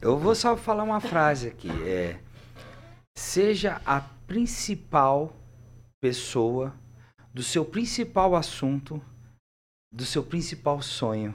Eu 0.00 0.18
vou 0.18 0.34
só 0.34 0.56
falar 0.56 0.82
uma 0.82 1.00
frase 1.00 1.48
aqui. 1.48 1.68
É, 1.86 2.16
seja 3.14 3.82
a 3.84 4.00
principal 4.26 5.36
pessoa, 6.00 6.74
do 7.32 7.42
seu 7.42 7.64
principal 7.64 8.34
assunto, 8.34 9.00
do 9.92 10.04
seu 10.04 10.22
principal 10.22 10.80
sonho. 10.82 11.34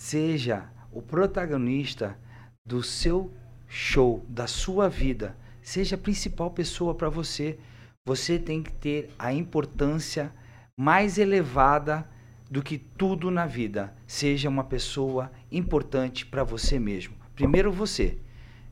Seja 0.00 0.70
o 0.92 1.02
protagonista 1.02 2.18
do 2.64 2.82
seu 2.82 3.32
show, 3.66 4.24
da 4.28 4.46
sua 4.46 4.88
vida. 4.88 5.36
Seja 5.62 5.96
a 5.96 5.98
principal 5.98 6.50
pessoa 6.50 6.94
para 6.94 7.08
você. 7.08 7.58
Você 8.06 8.38
tem 8.38 8.62
que 8.62 8.72
ter 8.72 9.10
a 9.18 9.32
importância 9.32 10.32
mais 10.78 11.18
elevada 11.18 12.08
do 12.50 12.62
que 12.62 12.78
tudo 12.78 13.30
na 13.30 13.46
vida. 13.46 13.94
Seja 14.06 14.48
uma 14.48 14.64
pessoa 14.64 15.30
importante 15.50 16.24
para 16.24 16.44
você 16.44 16.78
mesmo. 16.78 17.14
Primeiro 17.34 17.70
você, 17.72 18.18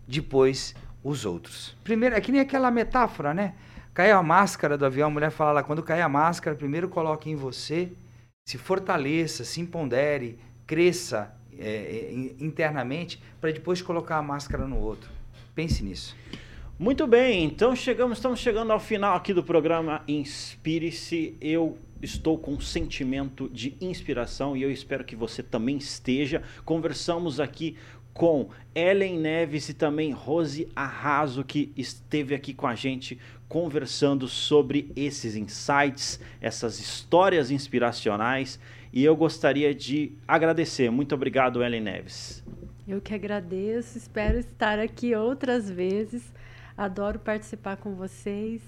depois 0.07 0.75
os 1.03 1.25
outros. 1.25 1.77
Primeiro, 1.85 2.15
é 2.15 2.21
que 2.21 2.33
nem 2.33 2.41
aquela 2.41 2.71
metáfora, 2.71 3.35
né? 3.35 3.55
Cai 3.97 4.11
a 4.11 4.23
máscara 4.23 4.77
do 4.77 4.85
avião, 4.85 5.09
a 5.09 5.11
mulher 5.11 5.31
fala 5.31 5.53
lá, 5.53 5.63
quando 5.63 5.83
cai 5.83 6.03
a 6.03 6.09
máscara, 6.09 6.55
primeiro 6.55 6.87
coloque 6.87 7.31
em 7.31 7.35
você, 7.35 7.89
se 8.47 8.59
fortaleça, 8.59 9.43
se 9.43 9.59
empodere, 9.59 10.39
cresça 10.67 11.35
é, 11.59 11.67
é 11.67 12.13
internamente, 12.39 13.19
para 13.41 13.51
depois 13.51 13.81
colocar 13.81 14.19
a 14.19 14.23
máscara 14.23 14.69
no 14.69 14.79
outro. 14.79 15.11
Pense 15.55 15.83
nisso. 15.83 16.15
Muito 16.79 17.07
bem, 17.07 17.43
então 17.43 17.75
chegamos, 17.75 18.19
estamos 18.19 18.39
chegando 18.39 18.71
ao 18.71 18.79
final 18.79 19.17
aqui 19.17 19.33
do 19.33 19.43
programa 19.43 20.03
Inspire-se. 20.07 21.35
Eu 21.41 21.79
estou 22.03 22.37
com 22.37 22.53
um 22.53 22.61
sentimento 22.61 23.49
de 23.49 23.79
inspiração 23.81 24.55
e 24.55 24.63
eu 24.63 24.71
espero 24.71 25.07
que 25.07 25.17
você 25.17 25.43
também 25.43 25.79
esteja. 25.79 26.43
Conversamos 26.67 27.41
aqui 27.41 27.79
com 28.17 28.49
Ellen 28.75 29.19
Neves 29.19 29.69
e 29.69 29.75
também 29.75 30.11
Rose 30.11 30.69
Arraso, 30.75 31.45
que 31.45 31.71
esteve 31.77 32.35
aqui 32.35 32.55
com 32.55 32.67
a 32.67 32.75
gente 32.75 33.19
conversando 33.49 34.27
sobre 34.29 34.91
esses 34.97 35.37
insights, 35.37 36.21
essas 36.41 36.81
histórias 36.81 37.51
inspiracionais. 37.51 38.59
E 38.93 39.05
eu 39.05 39.15
gostaria 39.15 39.75
de 39.75 40.13
agradecer. 40.27 40.91
Muito 40.91 41.15
obrigado, 41.15 41.63
Ellen 41.63 41.83
Neves. 41.83 42.43
Eu 42.87 43.01
que 43.01 43.15
agradeço, 43.15 43.99
espero 43.99 44.39
estar 44.39 44.79
aqui 44.79 45.15
outras 45.15 45.69
vezes. 45.71 46.33
Adoro 46.77 47.19
participar 47.19 47.77
com 47.77 47.95
vocês. 47.95 48.63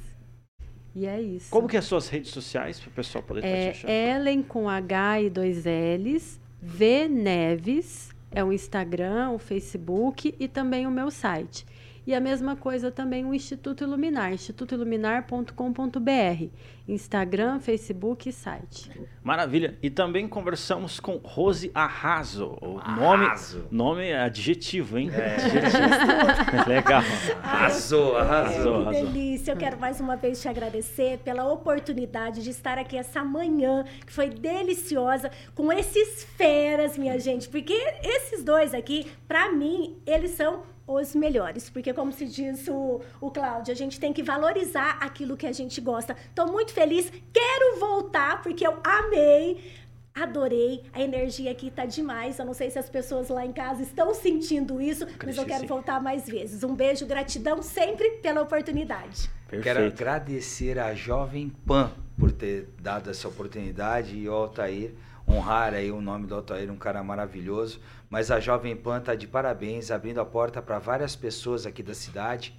E 0.95 1.07
é 1.07 1.21
isso. 1.21 1.51
Como 1.51 1.69
que 1.69 1.77
é 1.77 1.79
as 1.79 1.85
suas 1.85 2.09
redes 2.09 2.31
sociais 2.31 2.81
para 2.81 2.89
o 2.89 2.93
pessoal 2.93 3.23
poder 3.23 3.45
é, 3.45 3.71
te 3.73 3.87
achar? 3.87 3.91
Ellen 3.91 4.43
com 4.43 4.69
H 4.69 5.23
e 5.23 5.31
dois 5.31 5.65
L's, 5.65 6.41
V 6.61 7.09
Neves 7.09 8.11
é 8.31 8.43
o 8.43 8.53
Instagram, 8.53 9.31
o 9.31 9.39
Facebook 9.39 10.35
e 10.39 10.49
também 10.49 10.87
o 10.87 10.91
meu 10.91 11.11
site. 11.11 11.65
E 12.09 12.15
a 12.15 12.21
mesma 12.21 12.57
coisa 12.57 12.91
também 12.91 13.27
o 13.27 13.35
Instituto 13.35 13.85
Iluminar, 13.85 14.33
institutoiluminar.com.br. 14.33 16.47
Instagram, 16.89 17.61
Facebook 17.61 18.31
e 18.31 18.33
site. 18.33 18.91
Maravilha. 19.23 19.77
E 19.83 19.91
também 19.91 20.27
conversamos 20.27 20.99
com 20.99 21.21
Rose 21.23 21.71
Arraso. 21.75 22.57
O 22.63 22.81
nome, 22.99 23.27
nome 23.71 24.07
é 24.07 24.21
adjetivo, 24.21 24.97
hein? 24.97 25.11
É. 25.13 25.35
Adjetivo. 25.35 26.65
Legal. 26.67 27.03
Arrasou, 27.43 28.17
arrasou. 28.17 28.87
Que 28.87 29.03
delícia. 29.03 29.53
Eu 29.53 29.59
quero 29.59 29.79
mais 29.79 30.01
uma 30.01 30.17
vez 30.17 30.41
te 30.41 30.49
agradecer 30.49 31.19
pela 31.19 31.53
oportunidade 31.53 32.43
de 32.43 32.49
estar 32.49 32.79
aqui 32.79 32.97
essa 32.97 33.23
manhã, 33.23 33.85
que 34.07 34.13
foi 34.15 34.31
deliciosa, 34.31 35.31
com 35.55 35.71
esses 35.71 36.25
feras, 36.25 36.97
minha 36.97 37.21
gente. 37.21 37.51
Porque 37.51 37.75
esses 38.03 38.43
dois 38.43 38.73
aqui, 38.73 39.07
para 39.27 39.53
mim, 39.53 39.99
eles 40.07 40.31
são 40.31 40.63
os 40.89 41.15
melhores. 41.15 41.69
Porque, 41.69 41.93
como 41.93 42.11
se 42.11 42.25
diz 42.25 42.67
o, 42.67 43.01
o 43.21 43.31
Cláudio, 43.31 43.73
a 43.73 43.77
gente 43.77 44.01
tem 44.01 44.13
que 44.13 44.23
valorizar 44.23 44.99
aquilo 45.01 45.37
que 45.37 45.47
a 45.47 45.53
gente 45.53 45.81
gosta. 45.81 46.17
Estou 46.29 46.51
muito 46.51 46.73
feliz, 46.73 47.13
quero 47.33 47.79
voltar, 47.79 48.43
porque 48.43 48.67
eu 48.67 48.79
amei. 48.83 49.79
Adorei, 50.15 50.83
a 50.93 51.01
energia 51.01 51.53
aqui 51.53 51.71
tá 51.71 51.85
demais. 51.85 52.39
Eu 52.41 52.47
não 52.47 52.55
sei 52.55 52.71
se 52.71 52.79
as 52.79 52.91
pessoas 52.91 53.29
lá 53.29 53.47
em 53.47 53.53
casa 53.53 53.83
estão 53.83 54.13
sentindo 54.13 54.81
isso, 54.81 55.07
mas 55.25 55.37
eu 55.37 55.45
quero 55.45 55.65
voltar 55.69 56.03
mais 56.03 56.27
vezes. 56.27 56.65
Um 56.65 56.75
beijo, 56.75 57.07
gratidão 57.07 57.63
sempre 57.63 58.11
pela 58.23 58.41
oportunidade. 58.41 59.31
Perfeito. 59.47 59.63
Quero 59.63 59.87
agradecer 59.87 60.77
a 60.77 60.93
Jovem 60.93 61.51
Pan 61.65 61.93
por 62.19 62.33
ter 62.33 62.69
dado 62.81 63.11
essa 63.11 63.29
oportunidade 63.29 64.17
e 64.17 64.27
ao 64.27 64.35
Altair 64.35 64.93
honrar 65.29 65.75
aí 65.75 65.91
o 65.91 66.01
nome 66.01 66.27
do 66.27 66.35
Altair, 66.35 66.71
um 66.71 66.77
cara 66.77 67.03
maravilhoso. 67.05 67.81
Mas 68.11 68.31
a 68.31 68.41
Jovem 68.41 68.75
Pan 68.75 69.01
tá 69.01 69.15
de 69.15 69.27
parabéns, 69.27 69.91
abrindo 69.91 70.21
a 70.21 70.25
porta 70.25 70.63
para 70.63 70.79
várias 70.79 71.15
pessoas 71.15 71.67
aqui 71.67 71.83
da 71.83 71.95
cidade. 71.95 72.55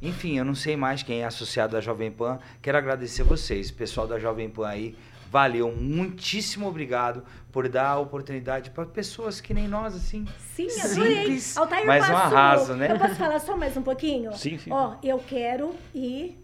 Enfim, 0.00 0.38
eu 0.38 0.44
não 0.44 0.54
sei 0.54 0.76
mais 0.76 1.02
quem 1.02 1.22
é 1.22 1.24
associado 1.24 1.76
à 1.76 1.80
Jovem 1.80 2.10
Pan. 2.10 2.38
Quero 2.60 2.78
agradecer 2.78 3.22
vocês, 3.22 3.70
pessoal 3.70 4.06
da 4.06 4.18
Jovem 4.18 4.48
Pan 4.48 4.68
aí. 4.68 4.96
Valeu, 5.30 5.74
muitíssimo 5.74 6.68
obrigado 6.68 7.24
por 7.50 7.68
dar 7.68 7.88
a 7.88 7.98
oportunidade 7.98 8.70
para 8.70 8.86
pessoas 8.86 9.40
que 9.40 9.52
nem 9.52 9.66
nós, 9.66 9.94
assim. 9.94 10.24
Sim, 10.38 10.68
adorei. 10.80 11.16
Simples, 11.16 11.56
Altair, 11.56 11.86
mas 11.86 12.08
um 12.08 12.16
arraso, 12.16 12.74
né? 12.74 12.92
Eu 12.92 12.98
posso 12.98 13.14
falar 13.16 13.40
só 13.40 13.56
mais 13.56 13.76
um 13.76 13.82
pouquinho? 13.82 14.32
Sim, 14.38 14.58
sim. 14.58 14.70
Ó, 14.72 14.94
eu 15.02 15.18
quero 15.18 15.74
ir 15.92 16.43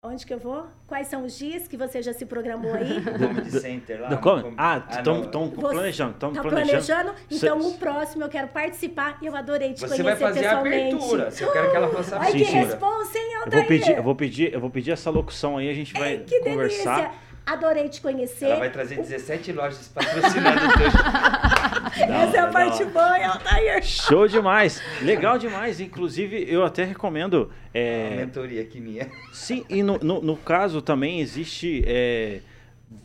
Onde 0.00 0.24
que 0.24 0.32
eu 0.32 0.38
vou? 0.38 0.64
Quais 0.86 1.08
são 1.08 1.24
os 1.24 1.36
dias 1.36 1.66
que 1.66 1.76
você 1.76 2.00
já 2.00 2.12
se 2.12 2.24
programou 2.24 2.72
aí? 2.72 3.02
Comedy 3.18 3.50
Center 3.50 4.00
lá. 4.00 4.08
Do, 4.10 4.18
com... 4.18 4.54
Ah, 4.56 4.86
estão 4.90 5.24
ah, 5.24 5.60
planejando. 5.60 6.12
Estão 6.12 6.32
tá 6.32 6.40
planejando. 6.40 7.10
planejando. 7.10 7.14
Então, 7.28 7.58
o 7.68 7.74
próximo 7.78 8.22
eu 8.22 8.28
quero 8.28 8.46
participar 8.46 9.18
e 9.20 9.26
eu 9.26 9.34
adorei 9.34 9.74
te 9.74 9.80
você 9.80 10.00
conhecer 10.00 10.24
pessoalmente. 10.24 10.30
Você 10.30 10.30
vai 10.30 10.34
fazer 10.34 10.46
a 10.46 10.58
abertura. 10.60 11.30
Se 11.32 11.42
eu 11.42 11.52
quero 11.52 11.70
que 11.72 11.76
ela 11.76 11.88
faça 11.88 12.14
a 12.14 12.18
abertura. 12.20 12.44
Ai, 12.44 12.46
que 12.46 12.68
responsa, 12.68 13.18
hein, 13.18 13.34
Altair? 13.34 13.52
Eu 13.52 13.58
vou 13.58 13.66
pedir, 13.66 13.96
eu 13.96 14.02
vou 14.04 14.14
pedir, 14.14 14.54
eu 14.54 14.60
vou 14.60 14.70
pedir 14.70 14.90
essa 14.92 15.10
locução 15.10 15.58
aí, 15.58 15.68
a 15.68 15.74
gente 15.74 15.92
vai 15.92 16.10
Ai, 16.10 16.18
que 16.18 16.40
conversar. 16.42 16.96
Delícia. 17.00 17.27
Adorei 17.52 17.88
te 17.88 18.00
conhecer. 18.00 18.46
Ela 18.46 18.58
vai 18.58 18.70
trazer 18.70 18.96
17 18.96 19.52
lojas 19.52 19.88
patrocinando 19.88 20.66
o 20.66 20.72
teu 20.76 20.88
Essa 22.14 22.36
é 22.36 22.40
a 22.40 22.46
parte 22.48 22.84
boa, 22.84 23.18
hein, 23.18 23.24
Altair? 23.24 23.82
Show 23.82 24.28
demais. 24.28 24.82
Legal 25.02 25.38
demais. 25.38 25.80
Inclusive, 25.80 26.44
eu 26.48 26.62
até 26.64 26.84
recomendo. 26.84 27.50
é, 27.72 28.08
Uma 28.12 28.16
mentoria 28.26 28.60
aqui 28.62 28.80
minha. 28.80 29.08
Sim, 29.32 29.64
e 29.68 29.82
no, 29.82 29.98
no, 29.98 30.20
no 30.20 30.36
caso 30.36 30.82
também 30.82 31.20
existe 31.20 31.82
é, 31.86 32.40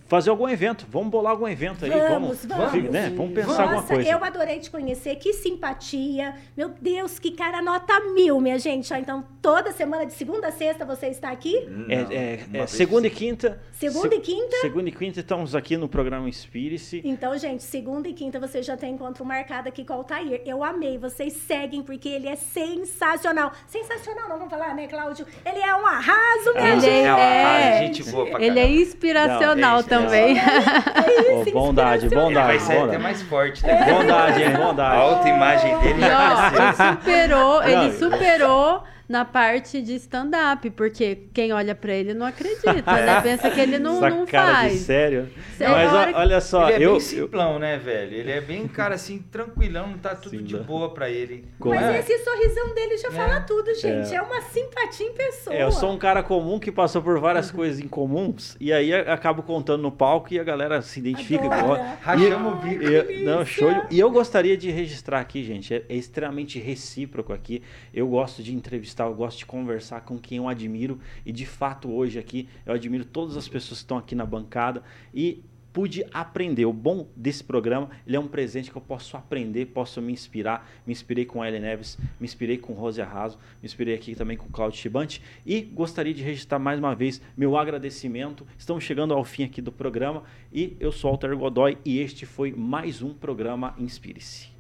fazer 0.08 0.30
algum 0.30 0.48
evento. 0.48 0.86
Vamos 0.90 1.10
bolar 1.10 1.32
algum 1.32 1.48
evento 1.48 1.86
aí. 1.86 1.92
Vamos, 1.92 2.46
vamos. 2.46 2.72
fi- 2.72 2.82
né? 2.82 3.12
vamos 3.16 3.34
pensar 3.34 3.62
alguma 3.64 3.82
Nossa, 3.82 3.94
coisa. 3.96 4.10
eu 4.10 4.24
adorei 4.24 4.60
te 4.60 4.70
conhecer, 4.70 5.16
que 5.18 5.34
simpatia. 5.34 6.36
Meu 6.56 6.70
Deus, 6.70 7.18
que 7.20 7.32
cara 7.32 7.62
nota 7.62 8.00
mil, 8.14 8.40
minha 8.40 8.60
gente. 8.60 8.94
Então, 8.94 9.24
toda 9.42 9.72
semana, 9.72 10.06
de 10.06 10.14
segunda 10.14 10.48
a 10.48 10.52
sexta, 10.52 10.86
você 10.86 11.08
está 11.08 11.30
aqui? 11.32 11.66
Não, 11.68 11.90
É, 11.90 12.14
é- 12.14 12.60
é 12.62 12.68
segunda 12.68 13.08
e 13.08 13.10
quinta. 13.10 13.60
Segunda 13.72 14.10
se- 14.10 14.16
e 14.16 14.20
quinta? 14.22 14.56
Segunda 14.62 14.90
e 14.90 14.92
quinta 14.92 15.20
estamos 15.20 15.56
aqui 15.56 15.76
no 15.78 15.88
programa 15.90 16.30
Inspire-se. 16.30 17.02
Então, 17.04 17.38
gente, 17.38 17.64
segunda 17.64 18.08
e 18.08 18.14
quinta 18.14 18.40
você 18.40 18.62
já 18.62 18.78
tem 18.78 18.94
encontro 18.94 19.26
marcado 19.26 19.68
aqui 19.68 19.84
com 19.84 19.94
o 19.94 19.98
Altair. 19.98 20.42
Eu 20.46 20.64
amei, 20.64 20.98
vocês 20.98 21.34
seguem 21.34 21.82
porque 21.82 22.08
ele 22.08 22.28
é 22.28 22.36
sensacional. 22.36 23.52
Sensacional, 23.68 24.30
não 24.30 24.38
vamos 24.38 24.50
falar, 24.52 24.74
né, 24.76 24.88
Cláudio? 24.88 25.26
Ele 25.46 25.60
é 25.60 25.76
um 25.76 25.86
arraso, 25.86 26.54
minha 26.56 26.72
Ele 26.74 26.82
gente. 26.82 27.08
É, 27.08 27.76
é- 27.76 27.88
gente 27.88 27.93
boa 28.14 28.26
pra 28.28 28.42
Ele 28.42 28.60
é 28.60 28.68
inspiracional 28.70 29.56
Não, 29.56 29.76
é 29.78 29.80
isso, 29.80 29.90
também. 29.90 30.34
Ô, 30.38 31.42
Isso, 31.44 31.52
bondade, 31.52 32.06
inspiracional. 32.06 32.26
bondade, 32.30 32.48
Vai 32.48 32.60
ser 32.60 32.72
até 32.74 32.80
bondade. 32.82 33.04
mais 33.04 33.22
forte, 33.24 33.66
né? 33.66 33.86
Bondade, 33.94 34.42
hein? 34.44 34.54
A 34.54 34.58
Bondade. 34.58 34.98
autoimagem 35.02 35.78
dele 35.80 36.00
já 36.02 36.52
cresceu. 36.52 36.86
ele 36.86 36.98
superou, 36.98 37.60
Não, 37.62 37.68
ele 37.68 37.92
superou 37.94 38.84
na 39.14 39.24
parte 39.24 39.80
de 39.80 39.94
stand-up, 39.96 40.68
porque 40.72 41.28
quem 41.32 41.54
olha 41.54 41.76
pra 41.76 41.94
ele 41.94 42.16
não 42.16 42.26
acredita, 42.26 42.72
né? 42.82 43.22
Pensa 43.22 43.48
que 43.52 43.60
ele 43.62 43.78
não, 43.78 43.98
Essa 43.98 44.10
não 44.10 44.26
cara 44.26 44.64
de 44.64 44.70
faz. 44.70 44.80
sério. 44.80 45.30
É 45.60 45.68
Mas 45.68 45.94
hora 45.94 46.12
olha 46.18 46.42
só, 46.42 46.68
ele 46.70 46.84
é 46.84 46.88
eu, 46.88 46.90
bem 46.90 46.96
eu 46.96 47.00
simplão, 47.00 47.60
né, 47.60 47.78
velho? 47.78 48.16
Ele 48.16 48.32
é 48.32 48.42
bem 48.42 48.68
cara 48.68 48.96
assim, 48.96 49.20
tranquilão, 49.32 49.94
tá 50.02 50.16
tudo 50.16 50.32
Sim, 50.38 50.44
de 50.44 50.58
boa 50.58 50.92
pra 50.96 51.12
ele. 51.12 51.46
Como 51.60 51.76
Mas 51.76 51.84
É. 51.86 52.00
esse 52.00 52.24
sorrisão 52.24 52.74
dele 52.74 52.98
já 52.98 53.12
fala 53.12 53.40
tudo, 53.42 53.72
gente. 53.76 54.12
É. 54.12 54.16
É. 54.16 54.22
uma 54.24 54.42
simpatia 54.42 55.06
em 55.06 55.14
pessoa. 55.14 55.56
É, 55.56 55.62
eu 55.64 55.72
sou 55.72 55.92
um 55.92 55.98
cara 55.98 56.24
comum 56.24 56.58
que 56.60 56.72
passou 56.72 57.02
por 57.04 57.20
várias 57.20 57.52
coisas 57.52 57.80
incomuns 57.80 58.58
e 58.60 58.74
aí 58.74 58.92
acabo 58.94 59.44
contando 59.44 59.82
no 59.84 59.92
palco 59.92 60.34
e 60.34 60.40
a 60.40 60.44
galera 60.44 60.82
se 60.82 61.00
identifica. 61.00 61.46
Adora. 61.46 61.98
Rachamos 62.02 62.54
o 62.54 62.56
bico. 62.56 62.84
E 62.84 62.94
eu- 62.96 63.26
não, 63.26 63.46
show. 63.46 63.72
de- 63.72 63.96
E 63.96 64.00
eu 64.00 64.10
gostaria 64.10 64.58
de 64.58 64.72
registrar 64.72 65.20
aqui, 65.20 65.44
gente, 65.44 65.72
é, 65.72 65.84
é 65.88 65.96
extremamente 65.96 66.58
recíproco 66.58 67.32
aqui. 67.32 67.62
Eu 67.94 68.08
gosto 68.08 68.42
de 68.42 68.56
entrevistar, 68.56 69.03
eu 69.08 69.16
gosto 69.16 69.40
de 69.40 69.46
conversar 69.46 70.02
com 70.02 70.18
quem 70.18 70.38
eu 70.38 70.48
admiro 70.48 71.00
e 71.26 71.32
de 71.32 71.46
fato 71.46 71.92
hoje 71.92 72.20
aqui 72.20 72.48
eu 72.66 72.74
admiro 72.74 73.06
todas 73.06 73.38
as 73.38 73.48
pessoas 73.48 73.80
que 73.80 73.84
estão 73.84 73.98
aqui 73.98 74.16
na 74.16 74.26
bancada 74.26 74.84
e 75.14 75.44
pude 75.74 76.06
aprender. 76.14 76.66
O 76.66 76.72
bom 76.72 77.08
desse 77.16 77.44
programa, 77.44 77.90
ele 78.06 78.16
é 78.16 78.20
um 78.20 78.28
presente 78.28 78.70
que 78.70 78.78
eu 78.78 78.82
posso 78.82 79.18
aprender, 79.18 79.66
posso 79.66 80.02
me 80.02 80.14
inspirar. 80.14 80.70
Me 80.86 80.94
inspirei 80.94 81.26
com 81.26 81.42
a 81.42 81.48
Ellen 81.48 81.62
Neves, 81.62 81.98
me 82.20 82.26
inspirei 82.26 82.58
com 82.58 82.74
Rose 82.74 83.02
Arraso, 83.02 83.38
me 83.62 83.66
inspirei 83.66 83.96
aqui 83.96 84.16
também 84.16 84.38
com 84.38 84.48
Claudio 84.50 84.80
Chibante 84.80 85.22
e 85.46 85.62
gostaria 85.62 86.14
de 86.14 86.22
registrar 86.22 86.60
mais 86.60 86.78
uma 86.78 86.94
vez 86.94 87.20
meu 87.36 87.58
agradecimento. 87.58 88.46
Estamos 88.58 88.84
chegando 88.84 89.14
ao 89.14 89.24
fim 89.24 89.44
aqui 89.44 89.62
do 89.62 89.72
programa 89.72 90.24
e 90.54 90.78
eu 90.80 90.92
sou 90.92 91.10
Alter 91.10 91.36
Godoy 91.36 91.78
e 91.84 92.00
este 92.00 92.26
foi 92.26 92.52
mais 92.52 93.02
um 93.02 93.14
programa 93.14 93.74
Inspire-se. 93.80 94.53